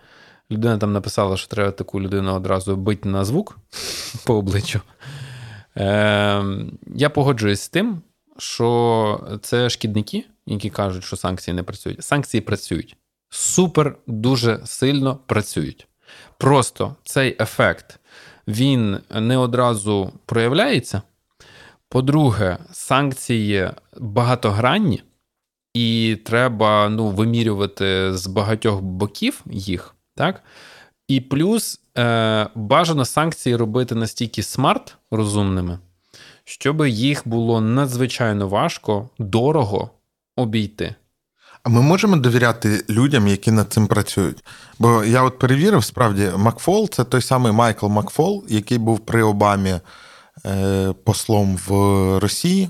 [0.51, 3.57] Людина там написала, що треба таку людину одразу бити на звук
[4.25, 4.81] по обличчю.
[6.95, 8.01] Я погоджуюсь з тим,
[8.37, 12.03] що це шкідники, які кажуть, що санкції не працюють.
[12.03, 12.97] Санкції працюють.
[13.29, 15.87] Супер дуже сильно працюють.
[16.37, 17.99] Просто цей ефект
[18.47, 21.01] він не одразу проявляється.
[21.89, 25.03] По-друге, санкції багатогранні,
[25.73, 29.95] і треба ну, вимірювати з багатьох боків їх.
[30.15, 30.43] так?
[31.07, 35.79] І плюс е, бажано санкції робити настільки смарт розумними,
[36.45, 39.89] щоб їх було надзвичайно важко, дорого
[40.35, 40.95] обійти.
[41.63, 44.43] А ми можемо довіряти людям, які над цим працюють.
[44.79, 49.79] Бо я от перевірив, справді, Макфол це той самий Майкл Макфол, який був при Обамі
[50.45, 51.69] е, послом в
[52.19, 52.69] Росії.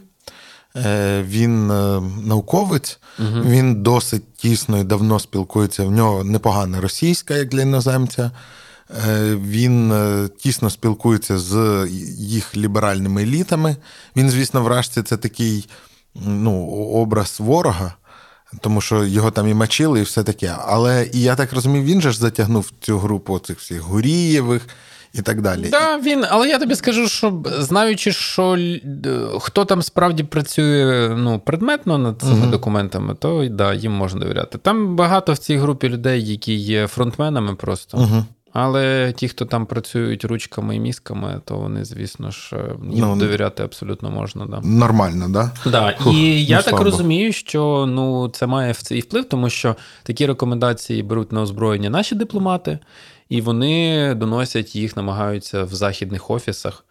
[0.76, 3.42] Е, він е, науковець, угу.
[3.46, 5.86] він досить тісно і давно спілкується.
[5.86, 8.32] В нього непогана російська, як для іноземця.
[9.36, 9.94] Він
[10.38, 13.76] тісно спілкується з їх ліберальними елітами.
[14.16, 15.70] Він, звісно, вражці це такий
[16.16, 17.94] ну, образ ворога
[18.62, 20.56] тому що його там і мочили, і все таке.
[20.68, 24.68] Але і я так розумію, він же ж затягнув цю групу цих всіх Гурієвих.
[25.14, 25.70] І так далі.
[25.72, 28.58] Да, він, але я тобі скажу, що знаючи, що
[29.40, 34.58] хто там справді працює ну, предметно над цими uh документами, то да, їм можна довіряти.
[34.58, 37.98] Там багато в цій групі людей, які є фронтменами просто.
[37.98, 43.06] uh але ті, хто там працюють ручками і мізками, то вони, звісно ж, е, їм
[43.08, 44.46] ну, довіряти абсолютно можна.
[44.46, 44.62] Да.
[44.64, 45.52] Нормально, да?
[45.66, 45.96] Да.
[46.00, 49.76] Фух, І я ну, так розумію, що ну, це має в цей вплив, тому що
[50.04, 52.80] такі рекомендації беруть на озброєння наші дипломати,
[53.30, 56.86] і вони доносять їх, намагаються в західних офісах.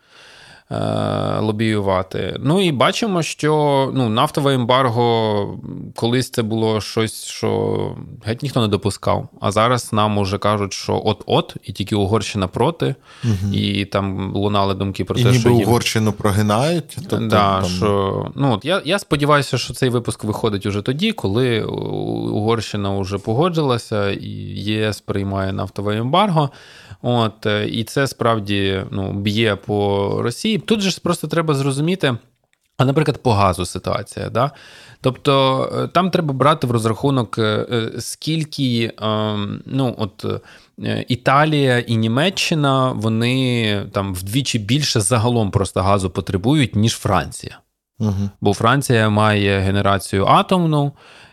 [0.73, 2.37] Е, лобіювати.
[2.41, 5.59] Ну і бачимо, що ну, нафтове ембарго
[5.97, 9.29] колись це було щось, що геть ніхто не допускав.
[9.41, 13.53] А зараз нам уже кажуть, що от-от, і тільки Угорщина проти, угу.
[13.55, 15.69] і там лунали думки про і те, ніби що їм...
[15.69, 16.85] Угорщину прогинають.
[16.95, 17.65] Тобто, да, там...
[17.71, 23.19] що, ну, от Я я сподіваюся, що цей випуск виходить уже тоді, коли Угорщина вже
[23.19, 26.51] погоджилася і ЄС приймає нафтове ембарго.
[27.03, 30.59] От, е, І це справді ну, б'є по Росії.
[30.59, 32.17] Тут же просто треба зрозуміти.
[32.77, 34.31] А, наприклад, по газу ситуація.
[34.31, 34.51] Да?
[35.01, 38.93] Тобто е, там треба брати в розрахунок, е, скільки
[39.67, 40.27] ну, от,
[41.09, 47.59] Італія і Німеччина вони там вдвічі більше загалом просто газу потребують, ніж Франція.
[47.99, 48.31] Угу.
[48.41, 50.93] Бо Франція має генерацію атомну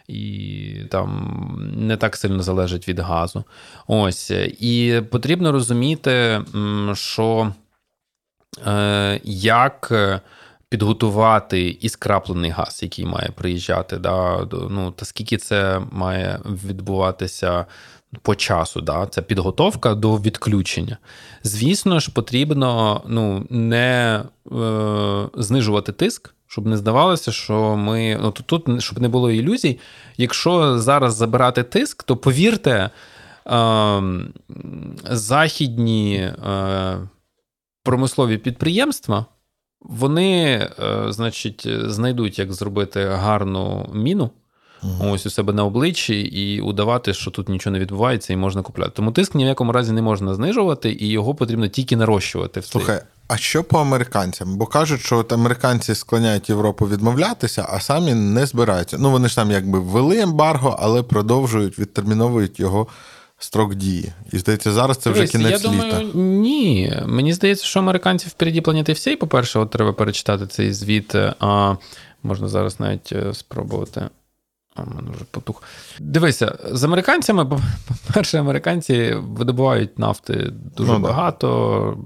[0.09, 3.43] і там не так сильно залежить від газу.
[3.87, 4.31] Ось.
[4.59, 6.41] І потрібно розуміти,
[6.93, 7.53] що
[8.67, 9.93] е, як.
[10.71, 17.65] Підготувати і скраплений газ, який має приїжджати, да, ну, та скільки це має відбуватися
[18.21, 20.97] по часу, да, це підготовка до відключення.
[21.43, 28.45] Звісно ж, потрібно ну, не е, знижувати тиск, щоб не здавалося, що ми ну, тут,
[28.45, 29.79] тут, щоб не було ілюзій.
[30.17, 32.89] Якщо зараз забирати тиск, то повірте,
[33.47, 34.01] е,
[35.03, 36.97] західні е,
[37.83, 39.25] промислові підприємства.
[39.81, 44.29] Вони, е, значить, знайдуть, як зробити гарну міну
[44.83, 45.11] угу.
[45.11, 48.91] ось у себе на обличчі і удавати, що тут нічого не відбувається, і можна купляти.
[48.95, 52.59] Тому тиск ні в якому разі не можна знижувати, і його потрібно тільки нарощувати.
[52.59, 54.57] В Слухай, а що по американцям?
[54.57, 58.97] Бо кажуть, що от американці склоняють Європу відмовлятися, а самі не збираються.
[58.97, 62.87] Ну вони ж там якби ввели ембарго, але продовжують відтерміновують його.
[63.41, 64.13] Строк дії.
[64.31, 66.01] І здається, зараз це вже кінець я літа.
[66.13, 66.93] Ні.
[67.05, 71.15] Мені здається, що американці впереді планети всієї, по-перше, от треба перечитати цей звіт.
[71.39, 71.75] А
[72.23, 74.09] Можна зараз навіть е, спробувати.
[74.79, 75.63] А в мене вже потух.
[75.99, 77.45] Дивися, з американцями,
[78.07, 81.97] по-перше, американці видобувають нафти дуже ну, багато.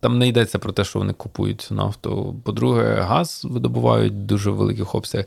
[0.00, 2.36] Там не йдеться про те, що вони купують цю нафту.
[2.44, 5.26] По-друге, газ видобувають дуже великих обсягах.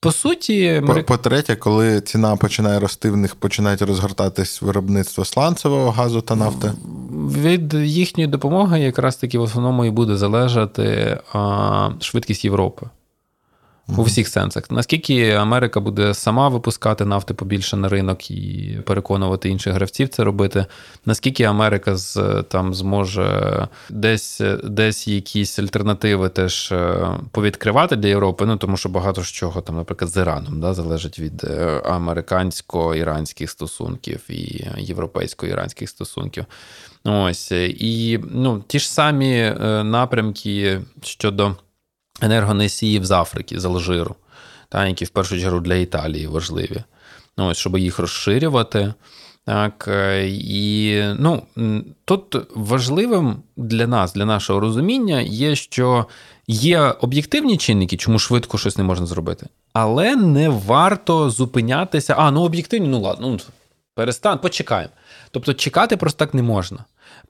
[0.00, 6.36] по суті, по-третє, коли ціна починає рости, в них починають розгортатись виробництво сланцевого газу та
[6.36, 6.72] нафти.
[7.38, 12.86] Від їхньої допомоги якраз таки в основному і буде залежати а, швидкість Європи
[13.96, 14.70] у всіх сенсах.
[14.70, 20.66] Наскільки Америка буде сама випускати нафти побільше на ринок і переконувати інших гравців це робити?
[21.06, 28.46] Наскільки Америка з там зможе десь десь якісь альтернативи теж е, повідкривати для Європи?
[28.46, 33.46] Ну тому що багато з чого там, наприклад, з Іраном да, залежить від е, американсько-іранських
[33.46, 36.44] стосунків і європейсько-іранських стосунків.
[37.04, 41.56] Ось і ну, ті ж самі е, напрямки щодо
[42.20, 44.14] енергоносіїв з Африки, з Алжиру,
[44.68, 46.82] та, які в першу чергу для Італії важливі.
[47.38, 48.94] Ну, ось, Щоб їх розширювати.
[49.44, 51.42] Так, е, І ну,
[52.04, 56.06] тут важливим для нас, для нашого розуміння, є, що
[56.46, 59.46] є об'єктивні чинники, чому швидко щось не можна зробити.
[59.72, 62.14] Але не варто зупинятися.
[62.18, 63.38] А, ну об'єктивні, ну ладно, ну,
[63.94, 64.92] перестань, почекаємо.
[65.30, 66.84] Тобто, чекати просто так не можна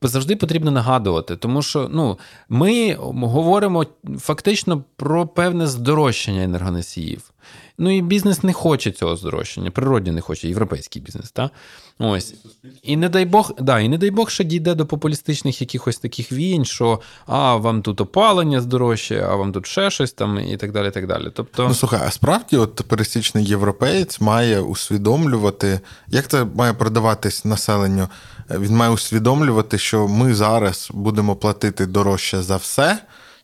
[0.09, 3.87] завжди потрібно нагадувати, тому що ну, ми говоримо
[4.19, 7.31] фактично про певне здорожчання енергоносіїв.
[7.79, 11.31] Ну і бізнес не хоче цього здорожчання, природні не хоче, європейський бізнес.
[11.31, 11.51] Та?
[11.99, 12.35] Ось.
[12.83, 16.33] І не дай Бог, да, і не дай Бог, що дійде до популістичних якихось таких
[16.33, 20.73] війн, що а вам тут опалення здорожчає, а вам тут ще щось там, і так
[20.73, 20.91] далі.
[20.91, 21.31] так далі.
[21.35, 21.69] Тобто...
[21.69, 28.09] Ну слухай, а справді, от пересічний європеєць має усвідомлювати, як це має продаватись населенню?
[28.51, 32.99] Він має усвідомлювати, що ми зараз будемо платити дорожче за все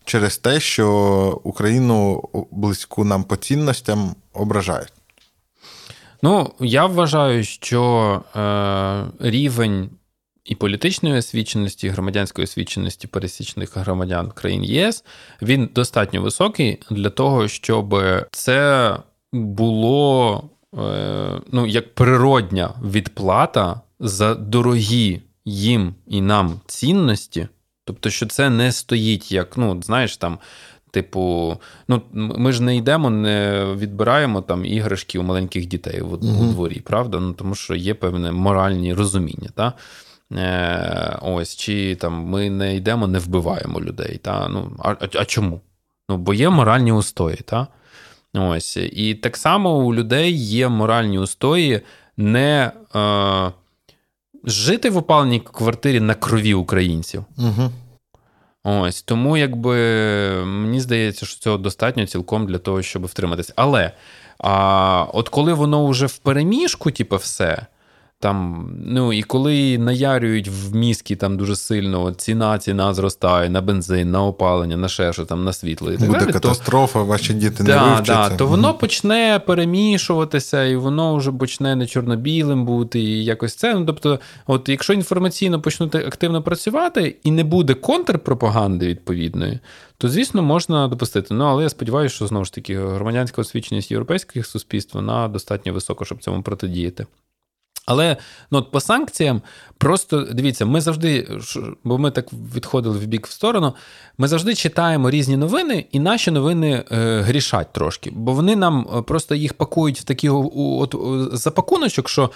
[0.07, 4.93] через те, що Україну близьку нам по цінностям ображають.
[6.21, 9.89] Ну, я вважаю, що е, рівень
[10.45, 15.03] і політичної освіченості, і громадянської освіченості пересічних громадян країн ЄС
[15.41, 18.01] він достатньо високий для того, щоб
[18.31, 18.95] це
[19.33, 20.43] було
[20.77, 27.47] е, ну, як природня відплата за дорогі їм і нам цінності.
[27.87, 30.39] Тобто, що це не стоїть як, ну, знаєш, там
[30.91, 31.57] Типу,
[31.87, 36.81] ну ми ж не йдемо, не відбираємо там іграшки у маленьких дітей в uh дворі,
[36.85, 37.19] правда?
[37.19, 39.49] Ну тому що є певне моральні розуміння.
[39.55, 39.73] Та?
[40.31, 44.17] Е, Ось, чи там ми не йдемо, не вбиваємо людей.
[44.17, 44.47] Та?
[44.47, 45.61] Ну, А а чому?
[46.09, 47.37] Ну, Бо є моральні устої.
[47.37, 47.67] Та?
[48.33, 48.77] Ось.
[48.77, 51.81] І так само у людей є моральні устої
[52.17, 53.51] не е,
[54.43, 57.25] жити в опаленій квартирі на крові українців.
[57.37, 57.71] Угу.
[58.63, 59.75] Ось тому, якби
[60.45, 63.53] мені здається, що цього достатньо цілком для того, щоб втриматися.
[63.55, 63.91] Але
[64.39, 67.65] а, от коли воно вже в переміжку, типу, все.
[68.19, 74.11] Там, ну і коли наярюють в мізки там дуже сильно ціна, ціна зростає на бензин,
[74.11, 76.31] на опалення, на що там, на світло і так Буде далі.
[76.31, 78.29] катастрофа, то, ваші діти да, не вивчаться.
[78.29, 83.73] Да, То воно почне перемішуватися, і воно вже почне не чорно-білим бути, і якось це.
[83.73, 89.59] Ну, Тобто, от якщо інформаційно почнути активно працювати і не буде контрпропаганди відповідної,
[89.97, 91.33] то звісно можна допустити.
[91.33, 96.05] Ну але я сподіваюся, що знову ж таки громадянська освіченість європейських суспільств вона достатньо висока,
[96.05, 97.05] щоб цьому протидіяти.
[97.87, 98.17] Але
[98.51, 99.41] ну, от по санкціям,
[99.77, 101.39] просто дивіться, ми завжди,
[101.83, 103.73] бо ми так відходили в бік в сторону,
[104.17, 109.01] ми завжди читаємо різні новини, і наші новини е, грішать трошки, бо вони нам е,
[109.01, 110.95] просто їх пакують в такі от,
[111.31, 112.31] запакуночок, що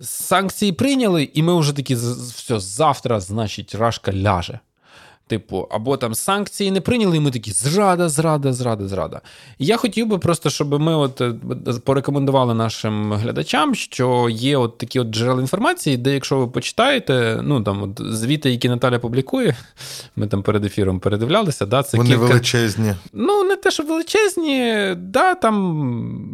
[0.00, 4.58] санкції прийняли, і ми вже такі все, завтра, значить, рашка ляже.
[5.30, 9.20] Типу, або там санкції не прийняли, і ми такі зрада, зрада, зрада, зрада.
[9.58, 11.34] І я хотів би просто, щоб ми от е,
[11.84, 17.62] порекомендували нашим глядачам, що є от такі от джерела інформації, де, якщо ви почитаєте, ну
[17.62, 19.56] там от звіти, які Наталя публікує,
[20.16, 21.66] ми там перед ефіром передивлялися.
[21.66, 22.24] да, це Вони кілька...
[22.24, 22.94] величезні.
[23.12, 25.56] Ну, не те, що величезні, да, там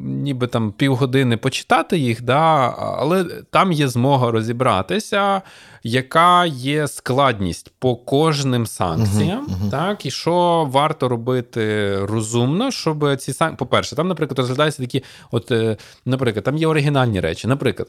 [0.05, 5.43] ніби там півгодини почитати їх, да, але там є змога розібратися
[5.87, 9.71] яка є складність по кожним санкціям, uh-huh, uh-huh.
[9.71, 13.57] так, і що варто робити розумно, щоб ці санкції.
[13.57, 17.49] По-перше, там, наприклад, розглядаються такі, от, е, наприклад, там є оригінальні речі.
[17.49, 17.89] Наприклад,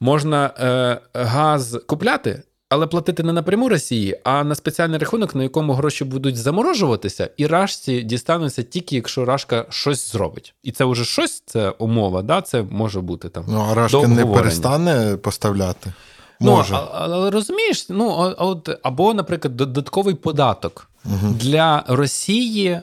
[0.00, 2.42] можна е, газ купляти.
[2.70, 7.46] Але платити не напряму Росії, а на спеціальний рахунок, на якому гроші будуть заморожуватися, і
[7.46, 10.54] рашці дістануться тільки, якщо рашка щось зробить.
[10.62, 12.42] І це вже щось, це умова, да?
[12.42, 13.44] це може бути там.
[13.48, 15.92] Ну, а рашка не перестане поставляти.
[16.40, 16.72] Ну, Може.
[16.72, 21.34] Ну, але розумієш, ну от або, наприклад, додатковий податок угу.
[21.40, 22.80] для Росії,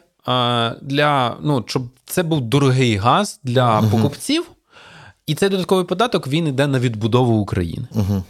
[0.82, 3.90] для ну, щоб це був дорогий газ для угу.
[3.90, 4.46] покупців,
[5.28, 7.88] і цей додатковий податок він йде на відбудову України.
[7.92, 8.24] Угу.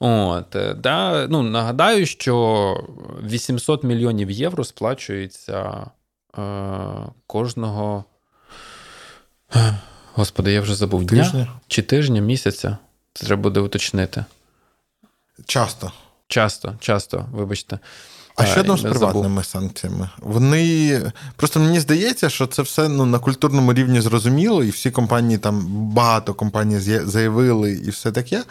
[0.00, 2.86] От, е, да, ну, Нагадаю, що
[3.24, 5.86] 800 мільйонів євро сплачується
[6.38, 6.42] е,
[7.26, 8.04] кожного
[10.14, 11.30] Господи, я вже забув Тижня?
[11.30, 12.78] дня чи тижня, місяця.
[13.12, 14.24] Це треба буде уточнити.
[15.46, 15.92] Часто.
[16.28, 17.78] Часто, часто, вибачте.
[18.36, 18.98] А Е, що там з забув.
[18.98, 20.08] приватними санкціями?
[20.18, 21.02] Вони
[21.36, 25.66] просто мені здається, що це все ну, на культурному рівні зрозуміло, і всі компанії там
[25.92, 28.44] багато компаній заявили і все таке.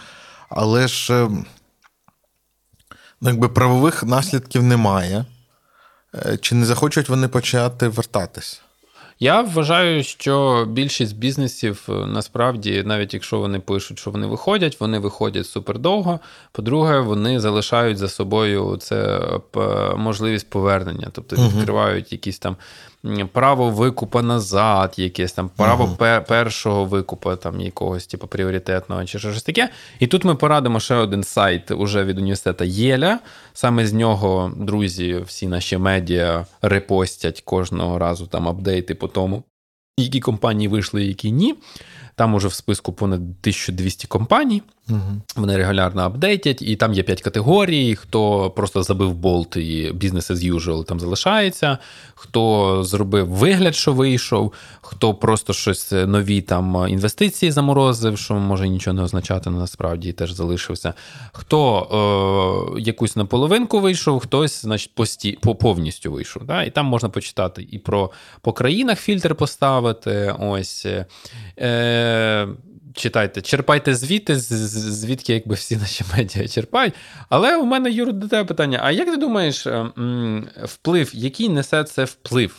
[0.50, 1.30] Але ж е,
[3.22, 5.26] ну, якби правових наслідків немає.
[6.16, 8.62] Е, Чи не захочуть вони почати вертатись?
[9.20, 15.00] Я вважаю, що більшість бізнесів е, насправді, навіть якщо вони пишуть, що вони виходять, вони
[15.00, 16.20] виходять супердовго.
[16.52, 19.22] По-друге, вони залишають за собою це
[19.98, 22.56] можливість повернення, тобто відкривають якісь там
[23.34, 29.44] право викупа назад, якесь там право пе- першого викупа, там якогось типу пріоритетного чи щось
[29.44, 29.70] таке.
[30.00, 33.20] І тут ми порадимо ще один сайт уже від університету Єля.
[33.54, 39.44] Саме з нього друзі, всі наші медіа репостять кожного разу там апдейти по тому,
[39.98, 41.56] які компанії вийшли, які ні.
[42.16, 44.62] Там уже в списку понад 1200 компаній.
[44.90, 45.22] Угу.
[45.36, 50.54] Вони регулярно апдейтять, і там є 5 категорій: хто просто забив болт і бізнес as
[50.54, 51.78] usual там залишається,
[52.16, 58.94] хто зробив вигляд, що вийшов, хто просто щось нові там інвестиції заморозив, що може нічого
[58.94, 60.94] не означати, але насправді теж залишився.
[61.32, 66.46] Хто е, якусь наполовинку вийшов, хтось, значить, пості, по повністю вийшов.
[66.46, 66.64] Да?
[66.64, 68.12] І там можна почитати і про
[68.42, 70.36] по країнах фільтр поставити.
[70.40, 70.88] Ось.
[71.60, 72.48] Е,
[72.96, 76.94] читайте, черпайте звідти, з- з- звідки якби всі наші медіа черпають.
[77.30, 79.92] Але у мене, Юр, до тебе питання: а як ти думаєш, е,
[80.64, 82.56] вплив, який несе це вплив?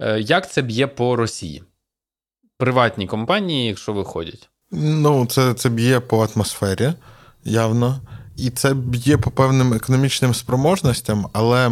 [0.00, 1.62] Е, Як це б'є по Росії?
[2.58, 4.48] Приватні компанії, якщо виходять.
[4.72, 6.92] Ну, це, це б'є по атмосфері,
[7.44, 8.00] явно.
[8.36, 11.70] І це б'є по певним економічним спроможностям, але.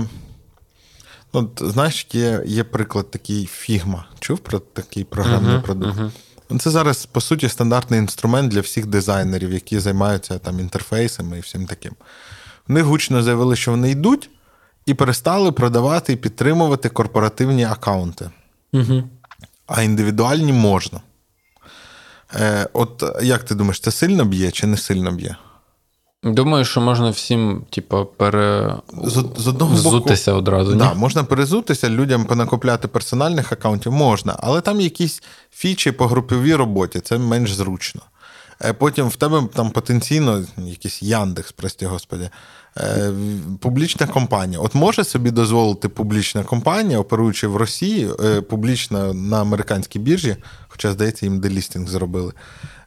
[1.35, 4.03] ну, знаєш, є, є приклад такий Figma.
[4.21, 5.97] Чув про такий програмний Мгм, продукт?
[5.97, 6.13] мгм.
[6.61, 11.67] Це зараз, по суті, стандартний інструмент для всіх дизайнерів, які займаються там інтерфейсами і всім
[11.67, 11.93] таким.
[12.69, 14.31] Вони гучно заявили, що вони йдуть,
[14.87, 18.31] і перестали продавати і підтримувати корпоративні аккаунти.
[18.73, 19.03] Угу.
[19.67, 21.01] А індивідуальні можна.
[22.35, 25.37] Е, От як ти думаєш, це сильно б'є чи не сильно б'є?
[26.23, 28.75] Думаю, що можна всім, типу, пере...
[29.05, 30.75] З, з одного боку, зутися одразу.
[30.75, 30.99] да, ні?
[31.01, 37.19] можна перезутися, людям понакопляти персональних акаунтів можна, але там якісь фічі по груповій роботі, це
[37.19, 38.03] менш зручно.
[38.65, 42.31] Е, Потім в тебе там потенційно якийсь Яндекс, прості господи,
[42.77, 43.13] е,
[43.61, 44.61] публічна компанія.
[44.61, 50.37] От може собі дозволити публічна компанія, оперуючи в Росії, е, публічна на американській біржі,
[50.69, 52.33] хоча, здається, їм делістинг зробили.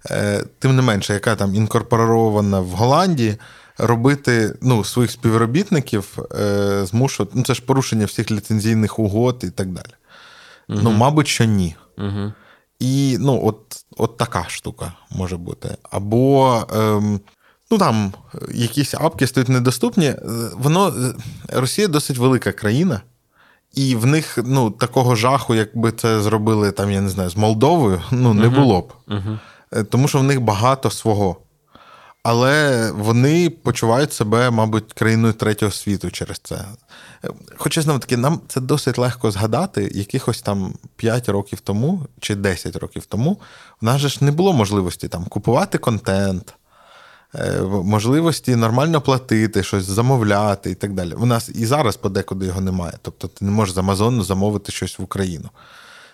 [0.09, 3.37] Е, Тим не менше, яка там інкорпорована в Голландії,
[3.77, 7.31] робити ну, своїх співробітників е, змушувати.
[7.35, 9.93] Ну, це ж порушення всіх ліцензійних угод і так далі.
[10.69, 11.75] Ну, мабуть, що ні.
[11.97, 12.33] Угу.
[12.79, 15.77] І ну, от, от така штука може бути.
[15.91, 17.19] Або ем,
[17.71, 18.13] ну там
[18.53, 20.05] якісь апки стають недоступні.
[20.05, 20.19] Е,
[20.53, 20.93] Воно
[21.49, 23.01] Росія досить велика країна,
[23.73, 28.01] і в них ну, такого жаху, якби це зробили там, я не знаю, з Молдовою,
[28.11, 28.93] ну не було б.
[29.07, 29.17] Угу.
[29.17, 29.39] Е,
[29.89, 31.37] Тому що в них багато свого.
[32.23, 36.65] Але вони почувають себе, мабуть, країною третього світу через це.
[37.25, 42.35] Е, Хоча знову таки, нам це досить легко згадати, якихось там 5 років тому чи
[42.35, 43.39] 10 років тому
[43.81, 46.53] в нас же ж не було можливості там купувати контент,
[47.35, 51.13] е, можливості нормально платити, щось замовляти і так далі.
[51.13, 52.93] У нас і зараз подекуди його немає.
[53.01, 55.49] Тобто ти не можеш з Амазону замовити щось в Україну.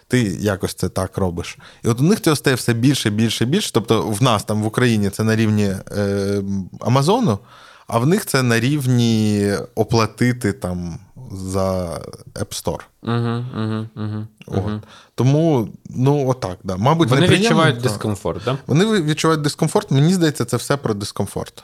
[0.08, 1.58] Ти якось це так робиш.
[1.84, 3.72] І от у них цього стає все більше, більше, більше.
[3.74, 6.42] Тобто, в нас там в Україні це на рівні е,
[6.80, 7.40] Амазону,
[7.88, 11.00] а в них це на рівні оплатити там
[11.32, 12.00] за
[12.34, 12.82] App Store.
[13.02, 14.84] Угу, угу, угу, От.
[15.16, 16.78] Тому, ну, отак, да.
[16.78, 18.58] Мабуть, Вони відчувають дискомфорт, так?
[18.68, 19.92] Вони відчувають дискомфорт.
[19.92, 21.64] Мені здається, це все про дискомфорт.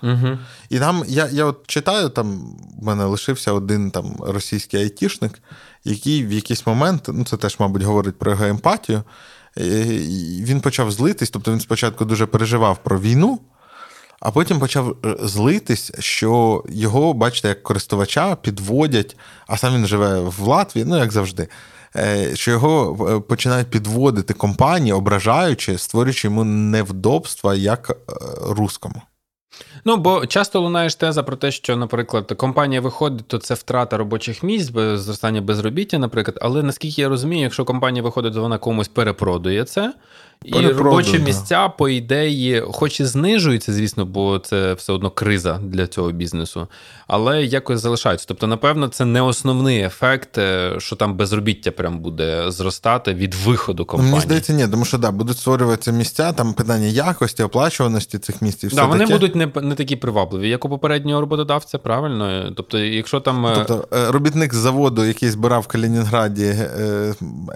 [0.69, 5.41] І там я, я от читаю, там в мене лишився один там російський айтішник,
[5.85, 9.03] який в якийсь момент, ну це теж, мабуть, говорить про його емпатію.
[9.57, 9.83] е,
[10.43, 13.39] Він почав злитись, тобто він спочатку дуже переживав про війну,
[14.19, 19.17] а потім почав е, злитись, що його, бачите, як користувача підводять,
[19.47, 21.47] а сам він живе в Латвії, ну як завжди.
[21.95, 27.97] е, Що його починають підводити компанії, ображаючи, створюючи йому невдобства як
[28.49, 29.01] рускому.
[29.85, 33.97] Ну, бо часто лунає ж теза про те, що, наприклад, компанія виходить, то це втрата
[33.97, 36.37] робочих місць, зростання безробіття, наприклад.
[36.41, 39.93] Але наскільки я розумію, якщо компанія виходить, то вона комусь перепродує це,
[40.43, 45.87] І робочі місця, по ідеї, хоч і знижуються, звісно, бо це все одно криза для
[45.87, 46.67] цього бізнесу,
[47.07, 48.25] але якось залишаються.
[48.27, 53.85] Тобто, напевно, це не основний ефект, е, що там безробіття прям буде зростати від виходу
[53.85, 54.11] компанії.
[54.11, 58.63] Мені здається, ні, тому що да, будуть створюватися місця, там питання якості, оплачуваності цих місць.
[58.63, 59.13] і все да, Вони таке.
[59.13, 62.51] будуть не не такі привабливі, як у попереднього роботодавця, правильно?
[62.55, 63.45] Тобто, якщо там.
[63.45, 66.55] Е, тобто, е, робітник з заводу, який збирав в Калінінграді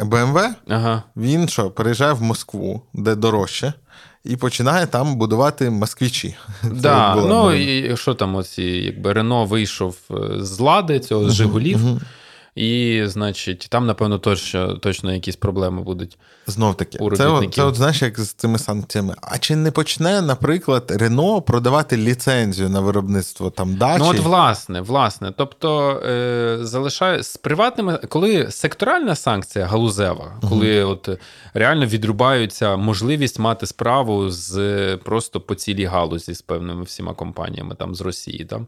[0.06, 1.04] БМВ, ага.
[1.16, 3.74] він що, переїжджає в Москву, де дорожче.
[4.24, 6.36] І починає там будувати москвічі.
[6.64, 9.98] Да, ну і що там, оці, якби Рено вийшов
[10.40, 11.80] з лади цього з Жигулів.
[12.58, 16.18] І, значить, там, напевно, точно точно якісь проблеми будуть.
[16.48, 19.16] Знов таки, у це, от, це от знаєш, як з цими санкціями.
[19.22, 24.04] А чи не почне, наприклад, Рено продавати ліцензію на виробництво там дачі?
[24.04, 25.34] Ну, от, власне, власне.
[25.38, 30.92] Тобто е, залишає з приватними, коли секторальна санкція галузева, коли угу.
[30.92, 31.20] от
[31.54, 37.96] реально відрубаються можливість мати справу з просто по цілій галузі з певними всіма компаніями там
[37.96, 38.46] з Росії.
[38.46, 38.68] Там.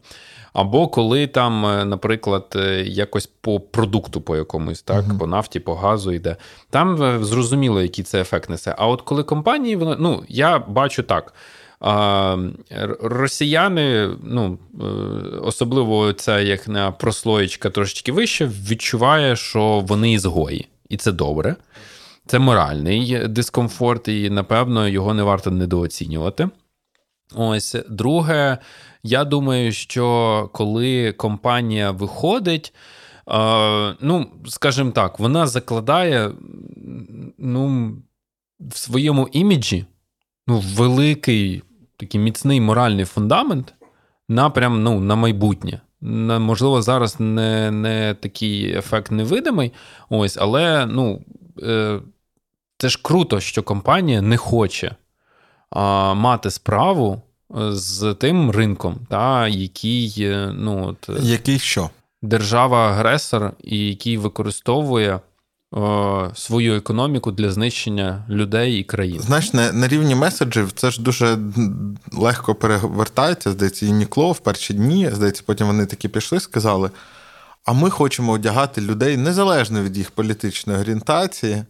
[0.52, 5.18] Або коли там, е, наприклад, е, якось по продукту по якомусь, так, uh-huh.
[5.18, 6.36] по нафті, по газу йде.
[6.70, 8.74] Там е, зрозуміло, який це ефект несе.
[8.78, 11.34] А от коли компанії, воно, ну, я бачу так.
[11.80, 12.36] А,
[13.02, 14.58] Росіяни, ну,
[15.42, 20.68] особливо ця як на прослоєчка трошечки вище, відчуває, що вони ізгої.
[20.88, 21.56] І це добре.
[22.26, 26.48] Це моральний дискомфорт, і, напевно, його не варто недооцінювати.
[27.34, 28.58] Ось друге,
[29.02, 32.74] я думаю, що коли компанія виходить,
[33.28, 36.30] е, ну, скажімо так, вона закладає
[37.38, 37.92] ну,
[38.60, 39.84] в своєму іміджі
[40.46, 41.62] ну, великий
[41.96, 43.74] такий міцний моральний фундамент
[44.28, 45.80] на прям, ну, на майбутнє.
[46.40, 49.72] Можливо, зараз не не такий ефект невидимий,
[50.08, 51.22] ось, але ну,
[51.62, 52.00] е,
[52.78, 54.94] це ж круто, що компанія не хоче
[55.70, 57.22] а, мати справу
[57.54, 61.90] з тим ринком, та, який е, ну, от, який що?
[62.22, 65.20] держава-агресор, і який використовує
[65.72, 69.20] о, свою економіку для знищення людей і країн.
[69.20, 71.38] Знаєш, на, на рівні меседжів це ж дуже
[72.12, 73.50] легко перевертається.
[73.50, 76.90] Здається, і Нікло в перші дні, здається, потім вони такі пішли, сказали.
[77.64, 81.64] А ми хочемо одягати людей незалежно від їх політичної орієнтації,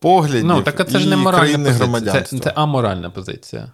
[0.00, 2.38] поглядів ну, так, це і ж не країни громадянства.
[2.38, 3.72] Це, це аморальна позиція.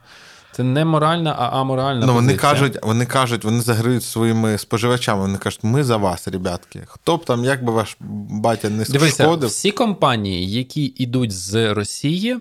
[0.61, 2.07] Це не моральна, а аморальна.
[2.07, 5.21] Ну, вони кажуть, вони кажуть, вони заграють своїми споживачами.
[5.23, 6.83] Вони кажуть, ми за вас, ребятки.
[6.87, 7.97] Хто б там, як би ваш
[8.31, 9.49] батя не Дивися, шкодив.
[9.49, 12.37] всі компанії, які йдуть з Росії,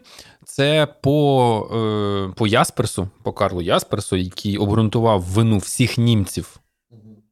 [0.46, 6.60] це по е, по Ясперсу, по Карлу Ясперсу, який обґрунтував вину всіх німців.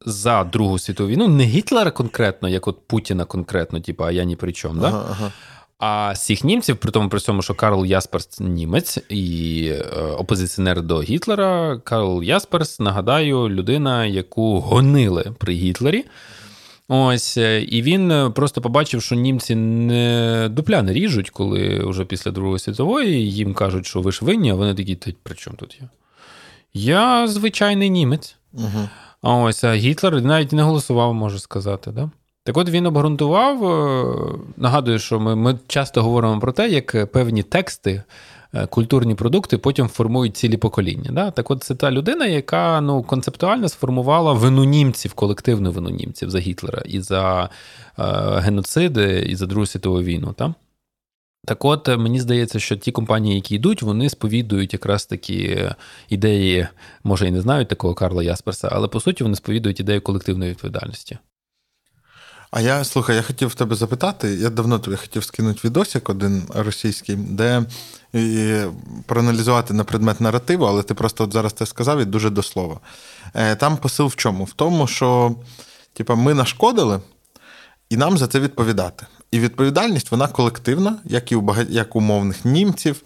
[0.06, 4.36] За Другу світову війну, не Гітлера конкретно, як от Путіна конкретно, типу, а я ні
[4.36, 4.80] при чому.
[4.82, 5.06] Ага, да?
[5.10, 5.32] ага.
[5.78, 9.82] А всіх німців, при тому при цьому, що Карл Ясперс німець і е,
[10.18, 16.04] опозиціонер до Гітлера, Карл Ясперс, нагадаю, людина, яку гонили при Гітлері.
[16.88, 22.30] Ось, е, і він просто побачив, що німці не дупля не ріжуть, коли вже після
[22.30, 25.88] Другої світової їм кажуть, що ви ж винні, а вони такі, при чому тут я?
[26.74, 28.36] Я звичайний німець.
[28.52, 28.88] Угу.
[29.22, 31.90] Ось а Гітлер навіть не голосував, можу сказати.
[31.90, 32.10] Да?
[32.48, 33.64] Так от він обґрунтував.
[33.64, 38.02] Е, нагадую, що ми, ми часто говоримо про те, як певні тексти.
[38.54, 41.10] Е, культурні продукти потім формують цілі покоління.
[41.12, 41.30] Да?
[41.30, 46.38] Так от це та людина, яка ну, концептуально сформувала вину німців, колективну вину німців за
[46.38, 47.50] Гітлера і за
[47.98, 48.02] е,
[48.40, 50.32] геноциди, і за Другу світову війну.
[50.32, 50.54] Та?
[51.44, 55.68] Так от, мені здається, що ті компанії, які йдуть, вони сповідують якраз такі
[56.08, 56.66] ідеї,
[57.04, 61.18] може і не знають такого Карла Ясперса, але по суті вони сповідують ідею колективної відповідальності.
[62.50, 64.34] А я слухай, я хотів в тебе запитати.
[64.34, 67.64] Я давно тобі хотів скинути відосик один російський, де
[68.12, 68.60] і,
[69.06, 72.80] проаналізувати на предмет наративу, але ти просто от зараз це сказав і дуже до слова.
[73.34, 74.44] Е, там посил в чому?
[74.44, 75.36] В тому, що
[75.92, 77.00] типу, ми нашкодили,
[77.90, 79.06] і нам за це відповідати.
[79.30, 81.70] І відповідальність вона колективна, як і у багать...
[81.70, 83.02] як у мовних німців,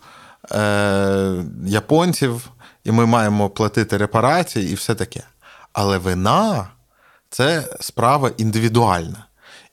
[0.52, 1.44] е...
[1.66, 2.48] японців,
[2.84, 5.22] і ми маємо платити репарації і все таке.
[5.72, 6.68] Але вина
[7.30, 9.24] це справа індивідуальна.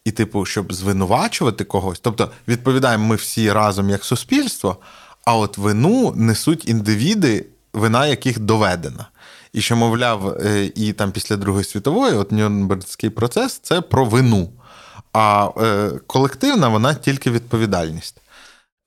[0.10, 4.78] І, типу, щоб звинувачувати когось, тобто відповідаємо ми всі разом як суспільство,
[5.26, 9.08] а от вину несуть індивіди, вина яких доведена.
[9.54, 14.50] І що, мовляв, е, і там після Другої світової, от Нюрнбергський процес це про вину.
[15.14, 18.16] А е, колективна вона тільки відповідальність.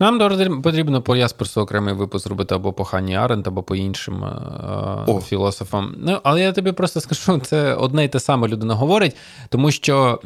[0.02, 5.20] Нам потрібно по Ясперсу окремий випуск зробити або по Хані Арент, або по іншим е-
[5.28, 5.94] філософам.
[5.98, 9.16] Ну, Але я тобі просто скажу, це одне й те саме людина говорить,
[9.48, 10.20] тому що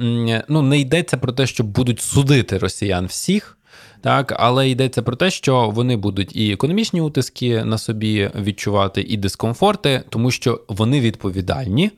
[0.49, 3.59] ну, не йдеться про те, що будуть судити росіян всіх.
[4.01, 9.17] Так, але йдеться про те, що вони будуть і економічні утиски на собі відчувати, і
[9.17, 11.91] дискомфорти, тому що вони відповідальні.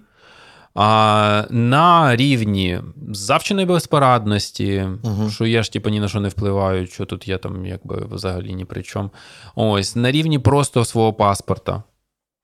[0.75, 2.81] А на рівні
[3.12, 5.31] завченої безпорадності, угу.
[5.31, 8.55] що я ж типу, ні на що не впливаю, що тут я там якби взагалі
[8.55, 9.11] ні при чому.
[9.55, 11.83] Ось на рівні просто свого паспорта.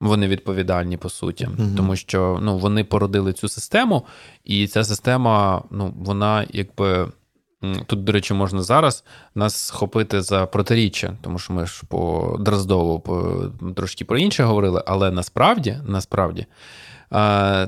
[0.01, 1.67] Вони відповідальні по суті, угу.
[1.77, 4.05] тому що ну, вони породили цю систему,
[4.43, 7.07] і ця система, ну, вона якби.
[7.85, 9.03] Тут, до речі, можна зараз
[9.35, 13.45] нас схопити за протиріччя, тому що ми ж по Дроздову по,
[13.75, 16.45] трошки про інше говорили, але насправді, насправді,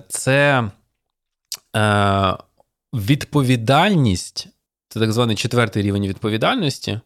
[0.08, 0.70] це
[1.76, 2.38] е,
[2.94, 4.48] відповідальність,
[4.90, 7.00] це так званий четвертий рівень відповідальності,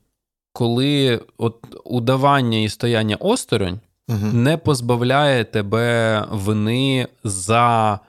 [0.54, 4.28] коли от удавання і стояння осторонь угу.
[4.34, 8.00] не позбавляє тебе вини за.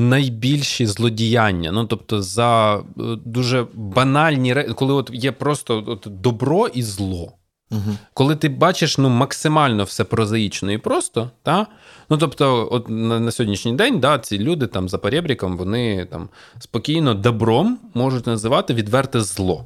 [0.00, 2.82] Найбільші злодіяння, ну тобто за е,
[3.24, 7.32] дуже банальні речі, коли от є просто от добро і зло.
[7.70, 7.96] Угу.
[8.14, 11.66] Коли ти бачиш ну, максимально все прозаїчно і просто, та?
[12.10, 16.28] ну тобто, от на, на сьогоднішній день да, ці люди там за перебріком, вони там
[16.58, 19.64] спокійно добром можуть називати відверте зло.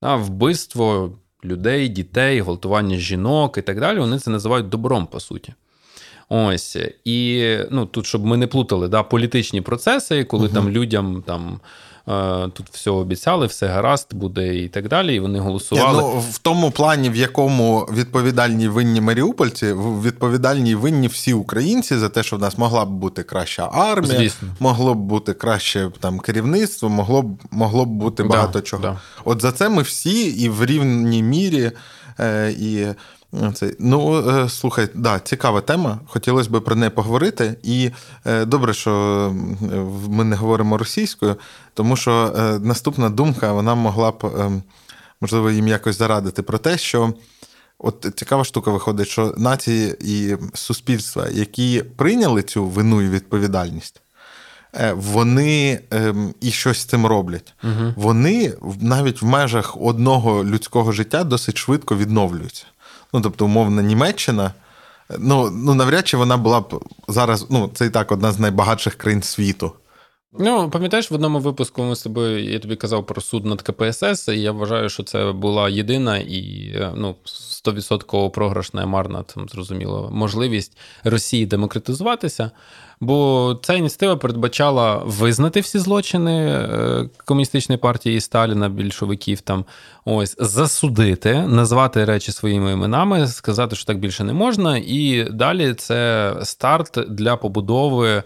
[0.00, 0.16] Та?
[0.16, 1.12] Вбивство
[1.44, 5.54] людей, дітей, гвалтування жінок і так далі, вони це називають добром, по суті.
[6.28, 6.78] Ось.
[7.04, 10.54] І ну, тут, щоб ми не плутали да, політичні процеси, коли угу.
[10.54, 11.60] там людям там.
[12.08, 15.14] Е, тут все обіцяли, все гаразд буде і так далі.
[15.14, 16.02] І вони голосували.
[16.02, 22.22] Ну, В тому плані, в якому відповідальні винні маріупольці, відповідальні винні всі українці за те,
[22.22, 24.48] що в нас могла б бути краща армія, Звісно.
[24.60, 28.82] могло б бути краще там керівництво, могло б могло б бути багато да, чого.
[28.82, 28.98] Да.
[29.24, 31.72] От за це ми всі і в рівній мірі.
[32.20, 32.86] Е, і
[33.78, 36.00] Ну, е, слухай, да, цікава тема.
[36.06, 37.54] Хотілося б про неї поговорити.
[37.62, 37.90] І
[38.24, 39.34] е, добре, що
[40.08, 41.36] ми не говоримо російською,
[41.74, 44.32] тому що е, наступна думка вона могла б,
[45.20, 47.14] можливо, їм якось зарадити про те, що
[47.78, 54.02] от цікава штука виходить, що нації і суспільства, які прийняли цю вину і відповідальність.
[54.94, 57.54] Вони ем, і щось з цим роблять.
[57.64, 57.92] Угу.
[57.96, 62.64] Вони навіть в межах одного людського життя досить швидко відновлюються.
[63.16, 64.52] Ну, тобто, умовна Німеччина.
[65.18, 67.46] Ну, ну навряд чи вона була б зараз.
[67.50, 69.72] Ну, це і так одна з найбагатших країн світу.
[70.38, 74.28] Ну, пам'ятаєш, в одному випуску ми з тобою, я тобі казав про суд над КПСС,
[74.28, 77.14] і я вважаю, що це була єдина і ну,
[77.66, 82.50] 100% програшна марна, там зрозуміло, можливість Росії демократизуватися.
[83.00, 89.64] Бо ця ініціатива передбачала визнати всі злочини е, комуністичної партії Сталіна, більшовиків там
[90.04, 96.32] ось засудити, назвати речі своїми іменами, сказати, що так більше не можна, і далі це
[96.42, 98.22] старт для побудови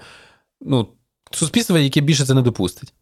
[0.60, 0.88] ну,
[1.30, 2.92] суспільства, яке більше це не допустить.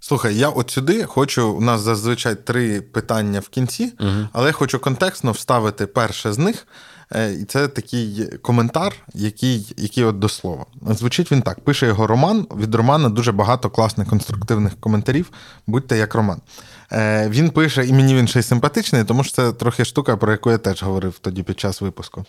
[0.00, 1.48] Слухай, я от сюди хочу.
[1.48, 4.28] У нас зазвичай три питання в кінці, угу.
[4.32, 6.66] але я хочу контекстно вставити перше з них.
[7.14, 10.66] Е, і це такий коментар, який який от до слова.
[10.90, 12.46] Звучить він так: пише його Роман.
[12.56, 15.30] Від Романа дуже багато класних конструктивних коментарів.
[15.66, 16.40] Будьте як Роман.
[16.92, 20.32] Е, він пише, і мені він ще й симпатичний, тому що це трохи штука, про
[20.32, 22.24] яку я теж говорив тоді під час випуску.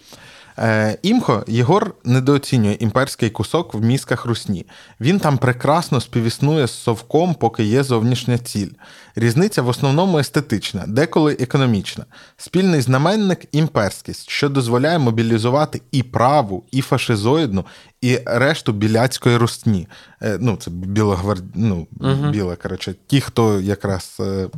[0.60, 4.66] Е, Імхо Єгор недооцінює імперський кусок в мізках русні.
[5.02, 8.70] Він там прекрасно співіснує з совком, поки є зовнішня ціль.
[9.16, 12.06] Різниця в основному естетична, деколи економічна.
[12.38, 17.66] Спільний знаменник імперськість, що дозволяє мобілізувати і праву, і фашизоїдну,
[18.02, 19.88] і решту біляцької русні.
[20.22, 21.38] Е, ну, це білогвар...
[21.56, 22.30] ну, угу.
[22.32, 24.50] біле, коротше, ті, хто якраз е,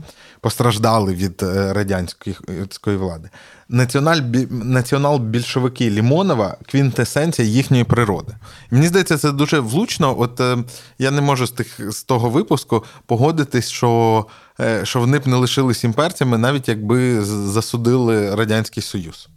[0.41, 3.29] постраждали від радянської влади
[3.69, 4.21] національ,
[4.51, 8.35] націонал-більшовики Лімонова квінтесенція їхньої природи.
[8.71, 10.15] Мені здається, це дуже влучно.
[10.19, 10.57] От е,
[10.99, 14.25] я не можу з тих з того випуску погодитись, що
[14.59, 19.29] е, що вони б не лишились імперцями, навіть якби засудили Радянський Союз.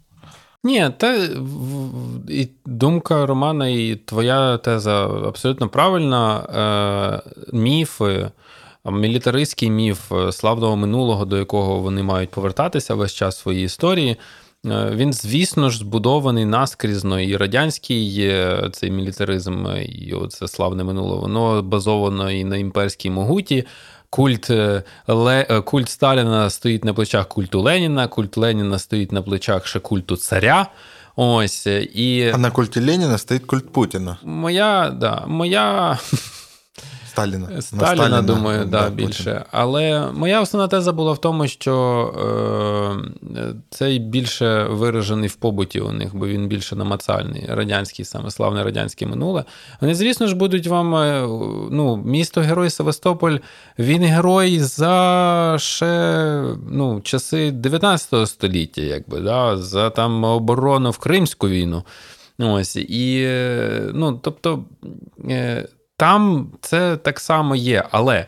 [0.64, 1.14] Ні, та
[2.28, 6.40] і думка Романа, і твоя теза абсолютно правильна.
[6.40, 8.30] Е, Міфи
[8.91, 14.16] мілітаристський міф е, славного минулого, до якого вони мають повертатися весь час своїй історії.
[14.66, 18.33] Е, він, звісно ж, збудований наскрізно, і радянський
[18.72, 23.64] цей мілітаризм, і оце славне минуле, воно базовано і на імперській могуті.
[24.11, 24.83] Культ е,
[25.64, 30.66] культ Сталіна стоїть на плечах культу Леніна, культ Леніна стоїть на плечах ще культу царя.
[31.16, 32.30] Ось, і...
[32.35, 34.16] А на культі Леніна стоїть культ Путіна.
[34.24, 35.99] Моя, да, моя
[37.13, 37.63] Сталіна.
[37.63, 39.45] Сталіна, Сталіна думаю, да, більше.
[39.51, 41.75] Але моя основна теза була в тому, що
[43.37, 48.65] е, цей більше виражений в побуті у них, бо він більше намацальний, радянський, саме славне
[48.65, 49.45] радянське минуле.
[49.81, 50.95] Вони, звісно ж, будуть вам.
[50.95, 51.27] Е,
[51.71, 53.37] ну, Місто Герой Севастополь,
[53.79, 61.49] він герой за ще ну, часи 19 століття, якби, да, за там оборону в Кримську
[61.49, 61.83] війну.
[62.39, 64.65] Ось, і, е, ну, тобто,
[65.31, 65.69] е,
[66.03, 68.26] там це так само є, але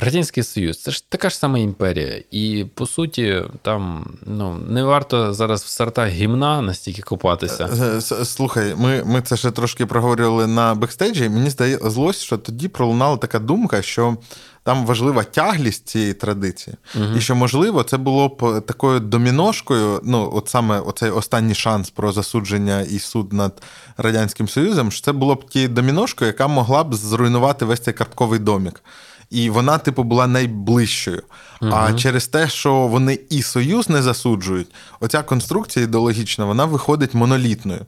[0.00, 2.22] Радянський Союз це ж така ж сама імперія.
[2.30, 7.64] І по суті, там ну, не варто зараз в сортах гімна настільки купатися.
[7.64, 11.28] Е, слухай, ми ми це ще трошки проговорювали на бекстейджі.
[11.28, 14.16] Мені здалося, що тоді пролунала така думка, що
[14.62, 17.16] там важлива тяглість цієї традиції, угу.
[17.16, 20.00] і що, можливо, це було б такою доміношкою.
[20.04, 23.62] Ну, от саме оцей останній шанс про засудження і суд над
[23.96, 28.38] Радянським Союзом, що це було б тією доміношкою, яка могла б зруйнувати весь цей картковий
[28.38, 28.82] домік.
[29.30, 31.22] І вона, типу, була найближчою.
[31.62, 31.72] Угу.
[31.74, 34.68] А через те, що вони і союз не засуджують,
[35.00, 37.86] оця конструкція ідеологічна вона виходить монолітною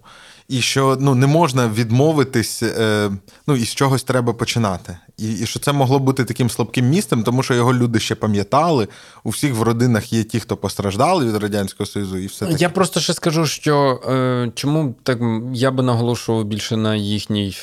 [0.50, 3.10] і що ну не можна відмовитись, е,
[3.46, 4.96] ну і з чогось треба починати.
[5.18, 8.88] І і що це могло бути таким слабким містом, тому що його люди ще пам'ятали.
[9.24, 12.58] У всіх в родинах є ті, хто постраждали від радянського союзу, і все таке.
[12.58, 15.18] я просто ще скажу, що е, чому так
[15.54, 17.56] я би наголошував більше на їхній.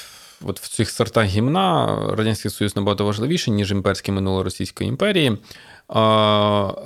[0.46, 5.38] От в цих сортах гімна Радянський Союз набагато важливіший, ніж імперське минуле Російської імперії,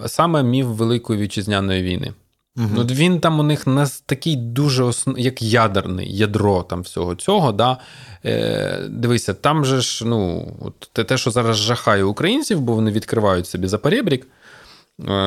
[0.07, 2.13] саме міф Великої вітчизняної війни.
[2.57, 2.67] Угу.
[2.75, 5.19] Ну, Він там у них не такий дуже основ...
[5.19, 7.51] як ядерний ядро там всього цього.
[7.51, 7.77] Да?
[8.25, 13.47] Е, Дивися, там же ж ну, от те, що зараз жахає українців, бо вони відкривають
[13.47, 14.27] собі за перебрік.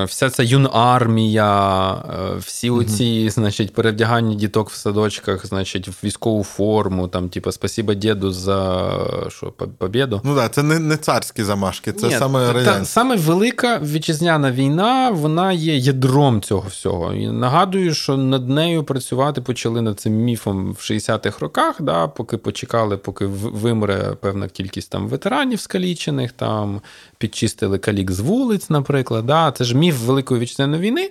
[0.07, 7.09] Вся ця юнармія, е, всі оці, значить, перевдягання діток в садочках, значить, в військову форму,
[7.09, 8.91] там, типу, спасіба діду за
[9.29, 9.47] що,
[9.79, 10.20] побіду.
[10.25, 12.85] Ну так, це не не царські замашки, це Ні, саме радянські.
[12.85, 17.12] Саме велика вітчизняна війна, вона є ядром цього всього.
[17.14, 22.37] І нагадую, що над нею працювати почали над цим міфом в 60-х роках, да, поки
[22.37, 26.81] почекали, поки вимре певна кількість там ветеранів скалічених, там
[27.18, 29.27] підчистили калік з вулиць, наприклад.
[29.27, 29.53] Да?
[29.53, 31.11] Це ж міф Великої вітчизняної війни.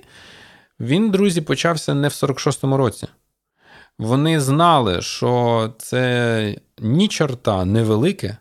[0.80, 3.08] Він, друзі, почався не в 46-му році.
[3.99, 8.38] Вони знали, що це ні чорта невелике,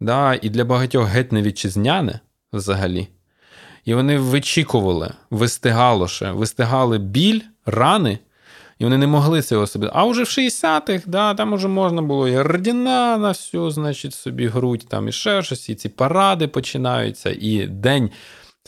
[0.00, 2.20] да, і для багатьох геть не вітчизняне
[2.52, 3.08] взагалі.
[3.84, 8.18] І вони вичікували, вистигало ще, вистигали біль, рани,
[8.78, 9.88] і вони не могли цього собі.
[9.92, 14.46] А вже в 60-х, да, там уже можна було і ордіна на всю, значить, собі
[14.46, 18.10] грудь, там і ще щось, і ці паради починаються, і день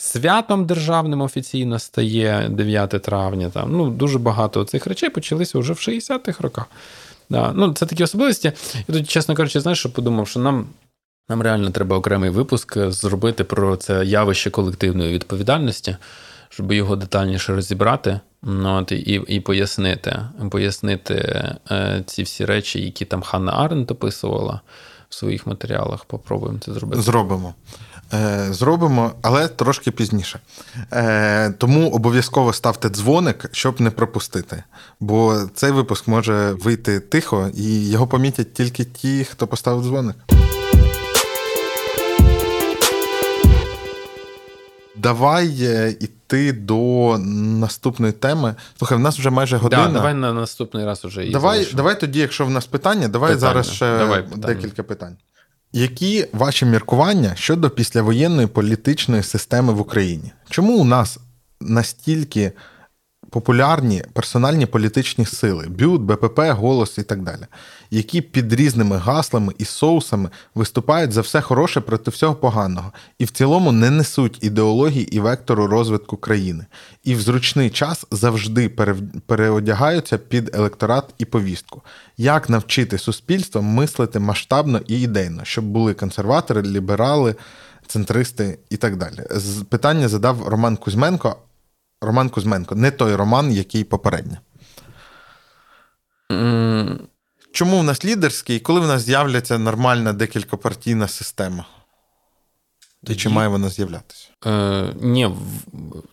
[0.01, 3.51] святом державним офіційно стає 9 травня.
[3.51, 6.67] Там, ну, Дуже багато цих речей почалися вже в 60-х роках.
[7.31, 7.53] Да.
[7.55, 8.53] Ну, Це такі особливості.
[8.89, 10.67] І тут, чесно кажучи, знаєш, що подумав, що нам.
[11.29, 15.97] Нам реально треба окремий випуск зробити про це явище колективної відповідальності
[16.51, 20.19] щоб його детальніше розібрати ну, от, і і пояснити
[20.51, 21.15] пояснити
[21.71, 24.61] е, ці всі речі, які там Ханна Арент описувала
[25.09, 26.05] в своїх матеріалах.
[26.05, 27.03] Попробуємо це зробити.
[27.03, 27.55] Зробимо.
[28.13, 30.41] Е, Зробимо, але трошки пізніше.
[30.93, 34.63] Е, Тому обов'язково ставте дзвоник, щоб не пропустити.
[35.01, 40.17] Бо цей випуск може вийти тихо, і його помітять тільки ті, хто поставив дзвоник.
[44.97, 47.17] Давай е, іти до
[47.61, 48.55] наступної теми.
[48.79, 49.87] Слухай, в нас вже майже година.
[49.87, 53.35] Да, Давай на наступний раз уже її Давай давай тоді, якщо в нас питання, давай
[53.35, 53.53] питання.
[53.53, 55.17] зараз ще давай декілька питань.
[55.73, 60.33] Які ваші міркування щодо післявоєнної політичної системи в Україні?
[60.49, 61.19] Чому у нас
[61.61, 62.53] настільки
[63.31, 67.47] популярні персональні політичні сили, бют, БПП, голос і так далі,
[67.91, 73.31] які під різними гаслами і соусами виступають за все хороше проти всього поганого, і в
[73.31, 76.67] цілому не несуть ідеології і вектору розвитку країни,
[77.05, 78.69] і в зручний час завжди
[79.27, 81.83] переодягаються під електорат і повістку.
[82.17, 87.35] Як навчити суспільство мислити масштабно і ідейно, щоб були консерватори, ліберали.
[87.87, 89.23] Центристи і так далі.
[89.69, 91.37] Питання задав Роман Кузьменко,
[92.01, 94.37] Роман Кузьменко, не той роман, який попередньо.
[96.31, 96.99] Mm.
[97.53, 101.65] Чому в нас лідерський, коли в нас з'являться нормальна декількопартійна система?
[103.09, 104.29] І чи має вона з'являтися?
[104.47, 105.31] Е, Ні.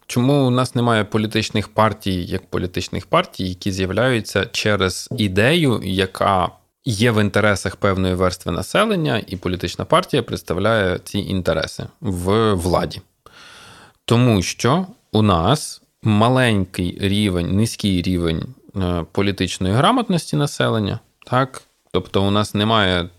[0.07, 6.49] Чому у нас немає політичних партій як політичних партій, які з'являються через ідею, яка
[6.85, 13.01] є в інтересах певної верстви населення, і політична партія представляє ці інтереси в владі?
[14.05, 18.43] Тому що у нас маленький рівень, низький рівень
[18.75, 21.61] е, політичної грамотності населення, так?
[21.91, 23.09] Тобто, у нас немає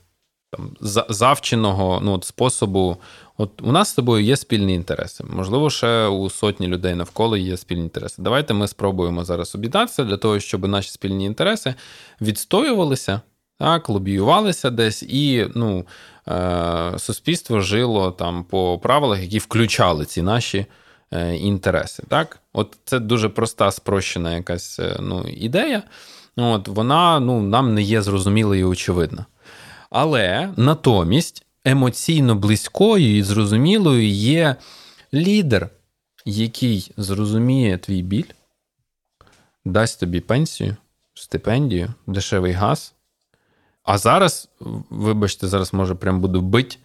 [0.51, 0.77] там
[1.09, 2.97] завченого ну, от, способу.
[3.39, 5.25] От у нас з тобою є спільні інтереси.
[5.31, 8.23] Можливо, ще у сотні людей навколо є спільні інтереси.
[8.23, 11.75] Давайте ми спробуємо зараз об'єднатися для того, щоб наші спільні інтереси
[12.21, 13.21] відстоювалися,
[13.59, 15.87] так, лобіювалися десь, і ну,
[16.29, 20.67] е, суспільство жило там по правилах, які включали ці наші
[21.37, 22.03] інтереси.
[22.09, 22.41] Так?
[22.53, 25.83] От Це дуже проста, спрощена якась е, ну, ідея.
[26.37, 29.27] От, Вона ну, нам не є зрозумілою і очевидна.
[29.91, 34.57] Але натомість емоційно близькою і зрозумілою є
[35.15, 35.69] лідер,
[36.25, 38.31] який зрозуміє твій біль,
[39.65, 40.77] дасть тобі пенсію,
[41.15, 42.95] стипендію, дешевий газ.
[43.83, 44.49] А зараз,
[44.91, 46.79] вибачте, зараз може прям буду бить,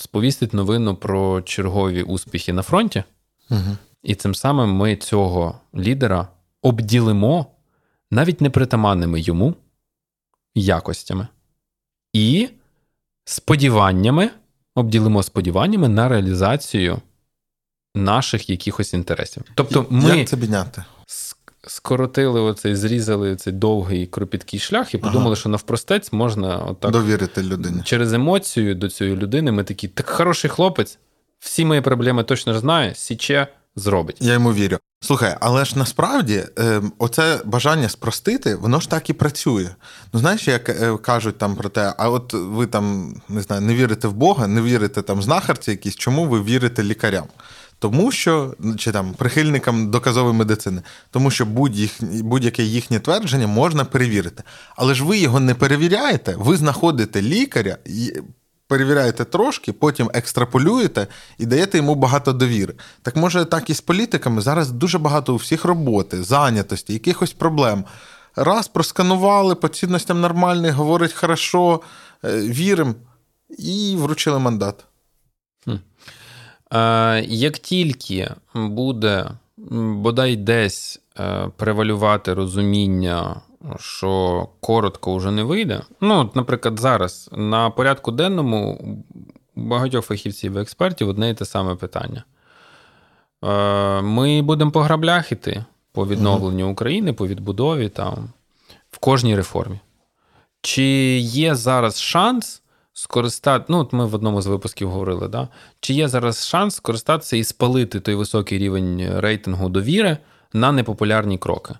[0.00, 3.04] сповістить новину про чергові успіхи на фронті.
[3.50, 3.76] Угу.
[4.02, 6.28] І цим самим ми цього лідера
[6.62, 7.46] обділимо
[8.10, 9.54] навіть непритаманними йому
[10.54, 11.28] якостями.
[12.12, 12.48] І
[13.24, 14.30] сподіваннями,
[14.74, 17.00] обділимо сподіваннями на реалізацію
[17.94, 19.42] наших якихось інтересів.
[19.54, 20.84] Тобто, ми Як це підняти?
[21.70, 25.36] Скоротили оцей, зрізали цей довгий кропіткий шлях і подумали, ага.
[25.36, 29.52] що навпростець можна отак довірити людині через емоцію до цієї людини.
[29.52, 30.98] Ми такі, так хороший хлопець,
[31.38, 33.46] всі мої проблеми точно знає, січе
[33.76, 34.16] зробить.
[34.20, 34.78] Я йому вірю.
[35.00, 39.68] Слухай, але ж насправді е, оце бажання спростити, воно ж так і працює.
[40.12, 43.74] Ну знаєш, як е, кажуть там про те, а от ви там не знаю, не
[43.74, 47.26] вірите в Бога, не вірите там знахарці якісь, чому ви вірите лікарям?
[47.80, 51.46] Тому що чи там прихильникам доказової медицини, тому що
[52.22, 54.42] будь-яке їхнє твердження можна перевірити.
[54.76, 57.76] Але ж ви його не перевіряєте, ви знаходите лікаря,
[58.66, 61.06] перевіряєте трошки, потім екстраполюєте
[61.38, 62.74] і даєте йому багато довіри.
[63.02, 67.84] Так може, так і з політиками зараз дуже багато у всіх роботи, зайнятості, якихось проблем.
[68.36, 71.80] Раз просканували, по цінностям нормальний, говорить хорошо,
[72.24, 72.94] е, віримо
[73.58, 74.84] і вручили мандат.
[75.64, 75.76] Хм.
[76.74, 79.30] Е, Як тільки буде
[79.74, 83.40] бодай десь е, превалювати розуміння
[83.78, 85.82] що коротко вже не вийде.
[86.00, 88.80] Ну, от, наприклад, зараз на порядку денному
[89.56, 92.24] багатьох фахівців і експертів одне і те саме питання.
[93.44, 98.28] Е, ми будемо по граблях іти по відновленню України, по відбудові там,
[98.90, 99.80] в кожній реформі.
[100.62, 100.82] Чи
[101.18, 102.62] є зараз шанс
[102.92, 105.48] скористати, ну, от ми в одному з випусків говорили, да?
[105.80, 110.18] чи є зараз шанс скористатися і спалити той високий рівень рейтингу довіри
[110.52, 111.74] на непопулярні кроки?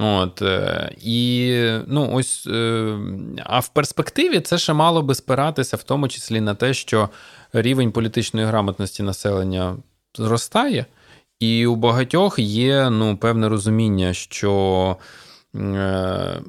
[0.00, 2.98] От, е, І ну, ось, е,
[3.44, 7.08] а в перспективі це ще мало би спиратися, в тому числі на те, що
[7.52, 9.76] рівень політичної грамотності населення
[10.14, 10.86] зростає,
[11.40, 14.96] і у багатьох є ну, певне розуміння, що
[15.54, 16.40] е,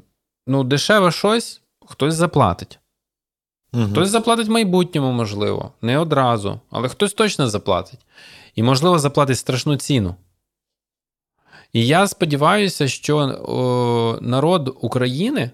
[0.47, 2.79] ну, дешеве щось хтось заплатить.
[3.73, 3.83] Угу.
[3.91, 7.99] Хтось заплатить в майбутньому, можливо, не одразу, але хтось точно заплатить.
[8.55, 10.15] І, можливо, заплатить страшну ціну.
[11.73, 15.51] І я сподіваюся, що о, народ України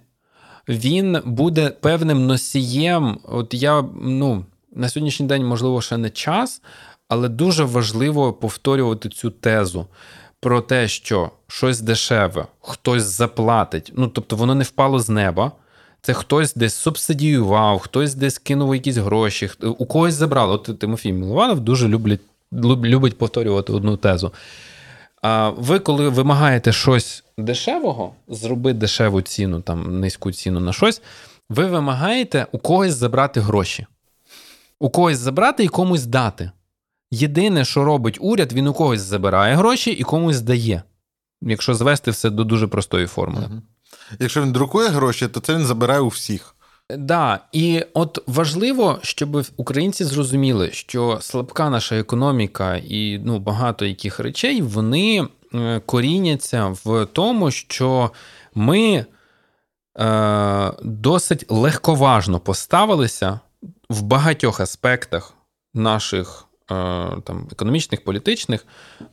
[0.68, 3.20] він буде певним носієм.
[3.24, 6.62] От я ну, на сьогоднішній день, можливо, ще не час,
[7.08, 9.88] але дуже важливо повторювати цю тезу.
[10.40, 15.52] Про те, що щось дешеве, хтось заплатить, ну тобто воно не впало з неба,
[16.06, 20.54] це хтось десь субсидіював, хтось десь кинув якісь гроші, у когось забрали.
[20.54, 22.20] От Тимофій Милованов дуже люблять,
[22.54, 24.32] любить повторювати одну тезу.
[25.22, 31.02] А ви, коли вимагаєте щось дешевого, зробити дешеву ціну, там низьку ціну на щось,
[31.50, 33.86] ви вимагаєте у когось забрати гроші.
[34.80, 36.52] У когось забрати і комусь дати.
[37.12, 40.84] Єдине, що робить уряд, він у когось забирає гроші і комусь дає.
[41.42, 43.46] Якщо звести все до дуже простої формули.
[43.46, 43.62] Угу.
[44.20, 46.56] Якщо він друкує гроші, то це він забирає у всіх.
[46.90, 54.20] Да, і от важливо, щоб українці зрозуміли, що слабка наша економіка і ну, багато яких
[54.20, 58.12] речей вони е, коріняться в тому, що
[58.56, 59.06] ми
[60.00, 63.40] е, досить легковажно поставилися
[63.90, 65.34] в багатьох аспектах
[65.74, 66.76] наших е,
[67.24, 68.66] там, економічних, політичних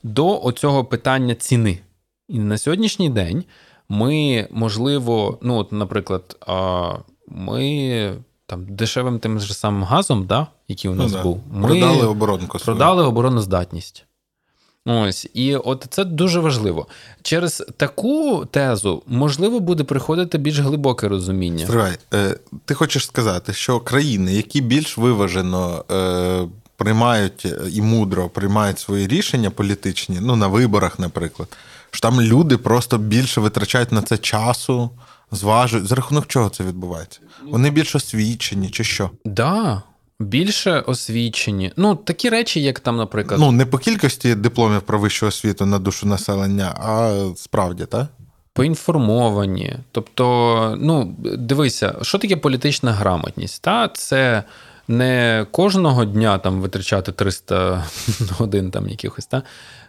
[0.02, 1.78] до оцього питання ціни.
[2.28, 3.44] І на сьогоднішній день
[3.92, 6.36] ми, можливо, ну, от, наприклад,
[7.28, 8.14] ми
[8.46, 12.58] там дешевим тим же самим газом, да, який у нас ну, був, ми продали оборонку.
[12.58, 14.04] Продали обороноздатність.
[14.86, 16.86] Ось, і от це дуже важливо.
[17.22, 21.64] Через таку тезу можливо буде приходити більш глибоке розуміння.
[21.64, 28.78] Стривай, е, ти хочеш сказати, що країни, які більш виважено е, приймають і мудро приймають
[28.78, 31.48] свої рішення політичні, ну на виборах, наприклад,
[31.92, 34.90] що там люди просто більше витрачають на це часу,
[35.32, 35.86] зважують.
[35.86, 37.20] За рахунок чого це відбувається?
[37.50, 39.10] Вони більш освічені чи що?
[39.24, 39.82] Да.
[40.20, 41.72] Більше освічені.
[41.76, 43.40] Ну, такі речі, як там, наприклад.
[43.40, 48.06] Ну, не по кількості дипломів про вищу освіту на душу населення, а справді, так?
[48.52, 49.76] Поінформовані.
[49.92, 53.62] Тобто, ну, дивися, що таке політична грамотність?
[53.62, 53.88] Та?
[53.88, 54.44] Це
[54.88, 57.84] не кожного дня там витрачати 300
[58.30, 59.42] годин там якихось та,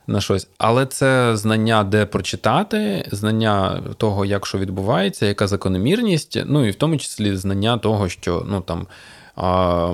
[0.08, 6.68] на щось, але це знання, де прочитати, знання того, як що відбувається, яка закономірність, ну
[6.68, 8.88] і в тому числі знання того, що ну там.
[9.36, 9.93] А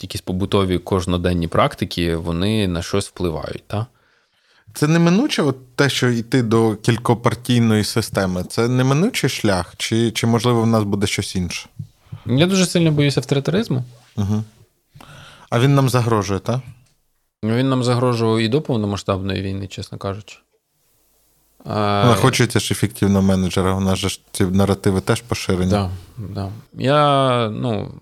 [0.00, 3.86] якісь побутові кожноденні практики, вони на щось впливають, так?
[4.74, 10.62] Це неминуче от те, що йти до кількопартійної системи, це неминучий шлях, чи, чи можливо
[10.62, 11.68] в нас буде щось інше?
[12.26, 13.84] Я дуже сильно боюся авторитаризму.
[14.16, 14.44] Угу.
[15.50, 16.60] А він нам загрожує, так?
[17.44, 20.38] Він нам загрожував і до повномасштабної війни, чесно кажучи.
[21.64, 22.04] А...
[22.06, 25.70] Ну, хочеться ж ефективного менеджера, у нас же ж ці наративи теж поширені.
[25.70, 26.50] Так, да, да.
[26.74, 28.00] Я, ну,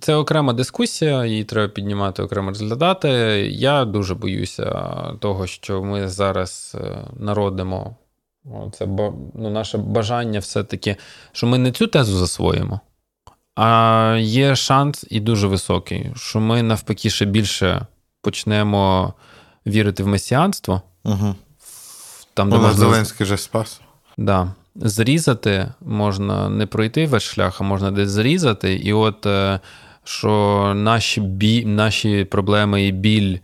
[0.00, 3.08] це окрема дискусія, її треба піднімати, окремо розглядати.
[3.50, 4.64] Я дуже боюся
[5.20, 7.96] того, що ми зараз е, народимо.
[8.72, 10.96] Це ну, наше бажання все-таки,
[11.32, 12.80] що ми не цю тезу засвоїмо,
[13.54, 17.86] а є шанс і дуже високий, що ми навпаки ще більше
[18.24, 19.14] почнемо
[19.66, 20.82] вірити в месіанство.
[21.04, 21.34] Угу.
[22.34, 22.72] Там, де можна...
[22.72, 23.80] Зеленський же спас.
[24.16, 24.52] Да.
[24.76, 28.74] Зрізати можна не пройти весь шлях, а можна десь зрізати.
[28.74, 29.60] І от е,
[30.04, 31.64] що наші бі...
[31.64, 33.38] наші проблеми і біль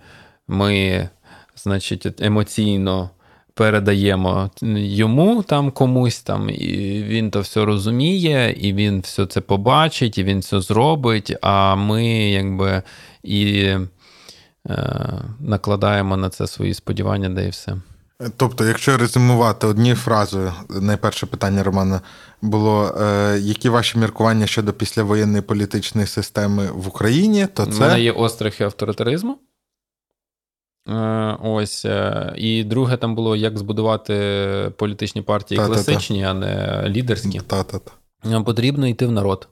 [0.49, 1.09] ми,
[1.57, 3.11] значить, емоційно
[3.55, 10.19] передаємо йому там комусь, там, і він то все розуміє, і він все це побачить,
[10.19, 11.37] і він все зробить.
[11.43, 12.83] А ми якби
[13.23, 13.75] і
[15.41, 17.77] накладаємо на це свої сподівання, де і все.
[18.37, 22.01] Тобто, якщо резюмувати однією фразою, найперше питання Романа
[22.43, 27.77] було: е, які ваші міркування щодо післявоєнної політичної системи в Україні, то це.
[27.77, 29.39] У мене є острахи авторитаризму.
[30.89, 31.85] Е, ось.
[31.85, 34.15] Е, і друге там було, як збудувати
[34.77, 35.75] політичні партії Та-та-та.
[35.75, 37.41] класичні, а не лідерські.
[37.41, 37.91] Та-та-та.
[38.37, 39.49] Е, потрібно йти в народ.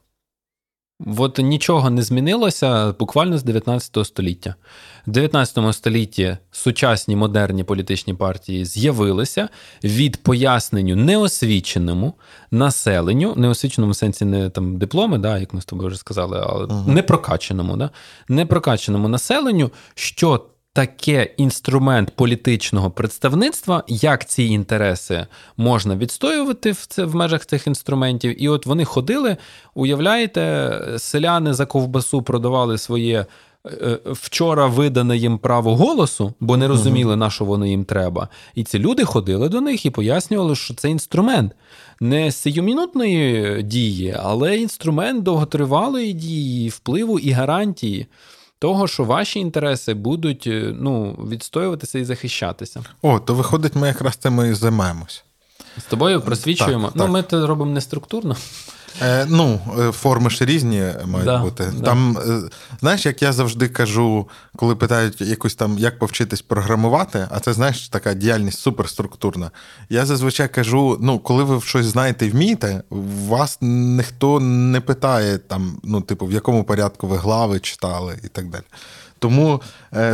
[1.17, 4.55] От нічого не змінилося буквально з 19 століття.
[5.07, 9.49] В 19 столітті сучасні модерні політичні партії з'явилися
[9.83, 12.13] від поясненню неосвіченому
[12.51, 16.65] населенню, неосвіченому в сенсі не там дипломи, да, як ми з тобою вже сказали, але
[16.65, 16.87] uh-huh.
[16.87, 17.89] непрокаченому, да,
[18.27, 27.15] непрокаченому населенню, що таке інструмент політичного представництва, як ці інтереси можна відстоювати в це в
[27.15, 28.43] межах цих інструментів.
[28.43, 29.37] І от вони ходили,
[29.73, 33.25] уявляєте, селяни за ковбасу продавали своє.
[33.65, 38.27] Е, е, вчора видане їм право голосу, бо не розуміли, на що воно їм треба.
[38.55, 41.51] І ці люди ходили до них і пояснювали, що це інструмент
[41.99, 48.07] не сиюмінутної дії, але інструмент довготривалої дії, впливу і гарантії
[48.59, 52.83] того, що ваші інтереси будуть е, ну, відстоюватися і захищатися.
[53.01, 55.23] О, то виходить, ми якраз цим і займаємось.
[55.77, 56.87] З тобою просвічуємо.
[56.87, 57.11] Так, ну, так.
[57.11, 58.35] ми це робимо не структурно.
[59.01, 61.71] Е, Ну, е, форми ж різні мають да, бути.
[61.77, 61.85] Да.
[61.85, 67.39] Там, е, знаєш, як я завжди кажу, коли питають якусь там, як повчитись програмувати, а
[67.39, 69.51] це знаєш, така діяльність суперструктурна.
[69.89, 72.83] Я зазвичай кажу: ну, коли ви щось знаєте і вмієте,
[73.27, 78.49] вас ніхто не питає, там, ну, типу, в якому порядку ви глави читали і так
[78.49, 78.63] далі.
[79.19, 79.61] Тому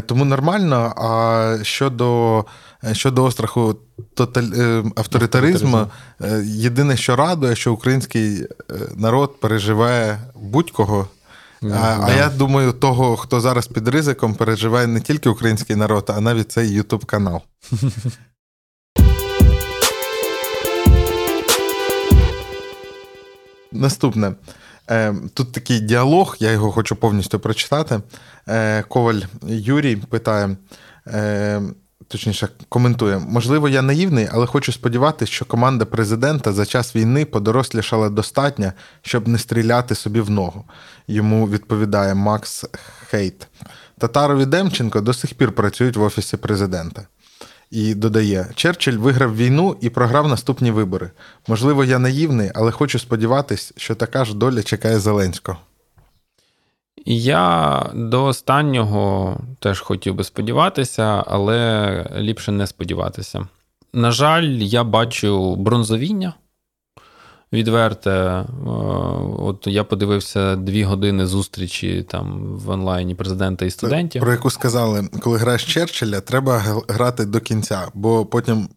[0.06, 0.94] тому нормально.
[0.98, 2.46] А щодо
[2.94, 3.76] щодо остраху
[4.14, 4.52] тоталь...
[4.58, 5.88] Е, авторитаризму,
[6.22, 8.48] е, єдине, що радує, що український е,
[8.96, 11.08] народ переживає будь-кого.
[11.62, 12.06] А, да.
[12.08, 16.52] а я думаю, того, хто зараз під ризиком, переживає не тільки український народ, а навіть
[16.52, 17.42] цей Ютуб канал.
[23.72, 24.34] Наступне.
[25.34, 28.02] Тут такий діалог, я його хочу повністю прочитати.
[28.88, 30.58] Коваль Юрій питає
[32.08, 38.10] точніше коментує, можливо, я наївний, але хочу сподіватися, що команда президента за час війни подорослішала
[38.10, 40.66] достатньо, щоб не стріляти собі в ногу.
[41.08, 42.66] Йому відповідає Макс
[43.10, 43.48] Хейт.
[43.98, 47.08] Татаров і Демченко до сих пір працюють в офісі президента.
[47.72, 51.12] І додає: Черчилль виграв війну і програв наступні вибори.
[51.48, 55.58] Можливо, я наївний, але хочу сподіватися, що така ж доля чекає Зеленського.
[57.06, 63.48] Я до останнього теж хотів би сподіватися, але ліпше не сподіватися.
[63.94, 66.34] На жаль, я бачу бронзовіння.
[67.56, 68.46] Відверте, е,
[69.38, 74.22] от я подивився дві години зустрічі там в онлайні президента і студентів.
[74.22, 78.70] Про яку сказали, коли граєш Черчилля, треба грати до кінця, бо потім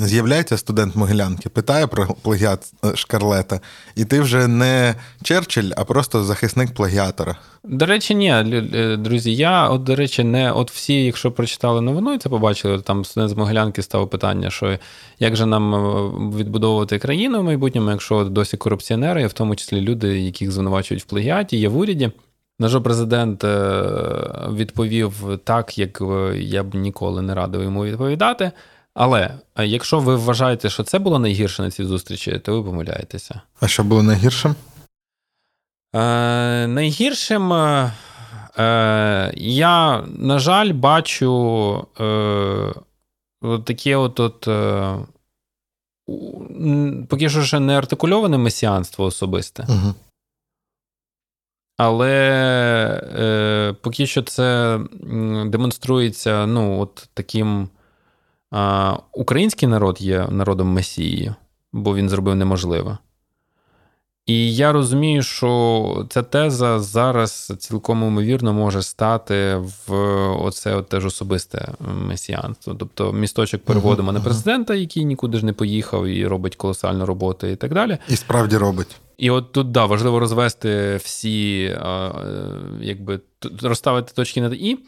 [0.00, 3.60] З'являється студент Могилянки, питає про плагіат е, Шкарлета,
[3.96, 7.36] і ти вже не Черчилль, а просто захисник плагіатора.
[7.64, 9.34] До речі, ні, е, друзі.
[9.34, 13.30] Я, от, до речі, не от всі, якщо прочитали новину і це побачили, там студент
[13.30, 14.78] з Могилянки став питання, що
[15.18, 20.20] як же нам е, відбудовувати країну в майбутньому, якщо досі корупціонери, в тому числі люди,
[20.20, 22.10] яких звинувачують в плагіаті, є в уряді.
[22.60, 23.44] На жаль, президент
[24.52, 25.12] відповів
[25.44, 26.02] так, як
[26.34, 28.52] я б ніколи не радив йому відповідати.
[29.00, 33.40] Але е, якщо ви вважаєте, що це було найгірше на цій зустрічі, то ви помиляєтеся.
[33.60, 34.54] А що було найгіршим?
[35.94, 37.92] Е, Найгіршим е,
[38.58, 42.04] е, я, на жаль, бачу е,
[43.40, 44.20] от таке от.
[44.20, 44.98] от е,
[47.08, 49.66] Поки що ще не артикульоване месіанство особисте.
[49.68, 49.94] Угу.
[51.76, 52.12] Але
[53.18, 54.80] е, поки що це
[55.46, 57.68] демонструється ну, от таким
[59.12, 61.34] Український народ є народом Месії,
[61.72, 62.98] бо він зробив неможливе.
[64.28, 69.94] І я розумію, що ця теза зараз цілком ймовірно може стати в
[70.42, 71.72] оце от теж особисте
[72.06, 72.74] месіанство.
[72.74, 77.46] Тобто місточок переводимо uh-huh, на президента, який нікуди ж не поїхав і робить колосальну роботу,
[77.46, 77.98] і так далі.
[78.08, 78.96] І справді робить.
[79.18, 81.76] І от тут да, важливо розвести всі,
[82.80, 83.20] якби
[83.62, 84.78] розставити точки над і.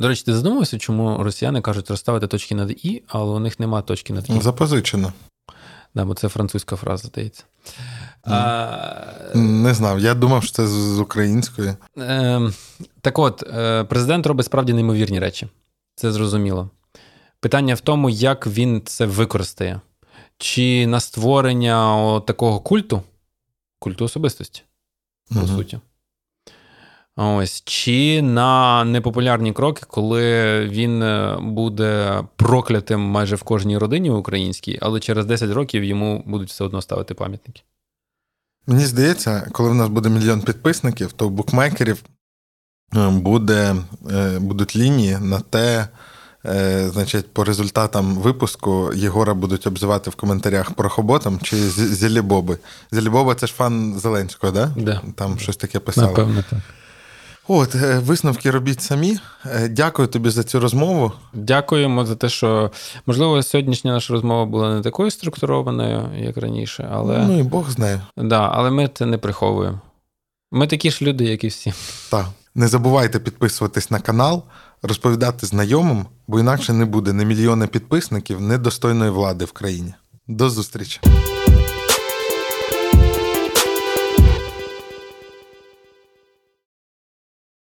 [0.00, 3.82] До речі, ти задумався, чому росіяни кажуть розставити точки над І, але у них нема
[3.82, 4.40] точки над І?
[4.40, 5.12] Запозичено.
[5.94, 7.44] Да, бо це французька фраза, здається.
[8.24, 8.68] А...
[9.34, 10.00] Не знав.
[10.00, 11.74] Я думав, що це з української.
[11.98, 12.50] Е,
[13.00, 15.48] Так от, е, президент робить справді неймовірні речі.
[15.94, 16.70] Це зрозуміло.
[17.40, 19.80] Питання в тому, як він це використає.
[20.38, 23.02] Чи на створення такого культу,
[23.78, 24.62] культу особистості,
[25.34, 25.48] по угу.
[25.48, 25.80] суті.
[27.22, 34.78] Ось чи на непопулярні кроки, коли він е, буде проклятим майже в кожній родині українській,
[34.82, 37.62] але через 10 років йому будуть все одно ставити пам'ятники.
[38.66, 42.02] Мені здається, коли в нас буде мільйон підписників, то у букмекерів
[42.96, 43.76] е, буде,
[44.10, 45.88] е, будуть лінії на те,
[46.88, 52.58] значить, по результатам випуску Єгора будуть обзивати в коментарях порохоботом чи Зелібоби.
[52.90, 54.72] Зелібоба це ж фан Зеленського, да?
[54.76, 55.02] Да.
[55.14, 56.08] Там щось таке писали.
[56.08, 56.58] Напевно, так.
[57.52, 59.18] От, е, висновки робіть самі.
[59.46, 61.12] Е, дякую тобі за цю розмову.
[61.32, 62.70] Дякуємо за те, що
[63.06, 68.00] можливо сьогоднішня наша розмова була не такою структурованою, як раніше, але ну і Бог знає.
[68.16, 69.80] Да, але ми це не приховуємо.
[70.52, 71.72] Ми такі ж люди, як і всі.
[72.10, 72.26] Так.
[72.54, 74.42] Не забувайте підписуватись на канал,
[74.82, 79.94] розповідати знайомим, бо інакше не буде ні мільйони підписників, ні достойної влади в країні.
[80.26, 81.00] До зустрічі!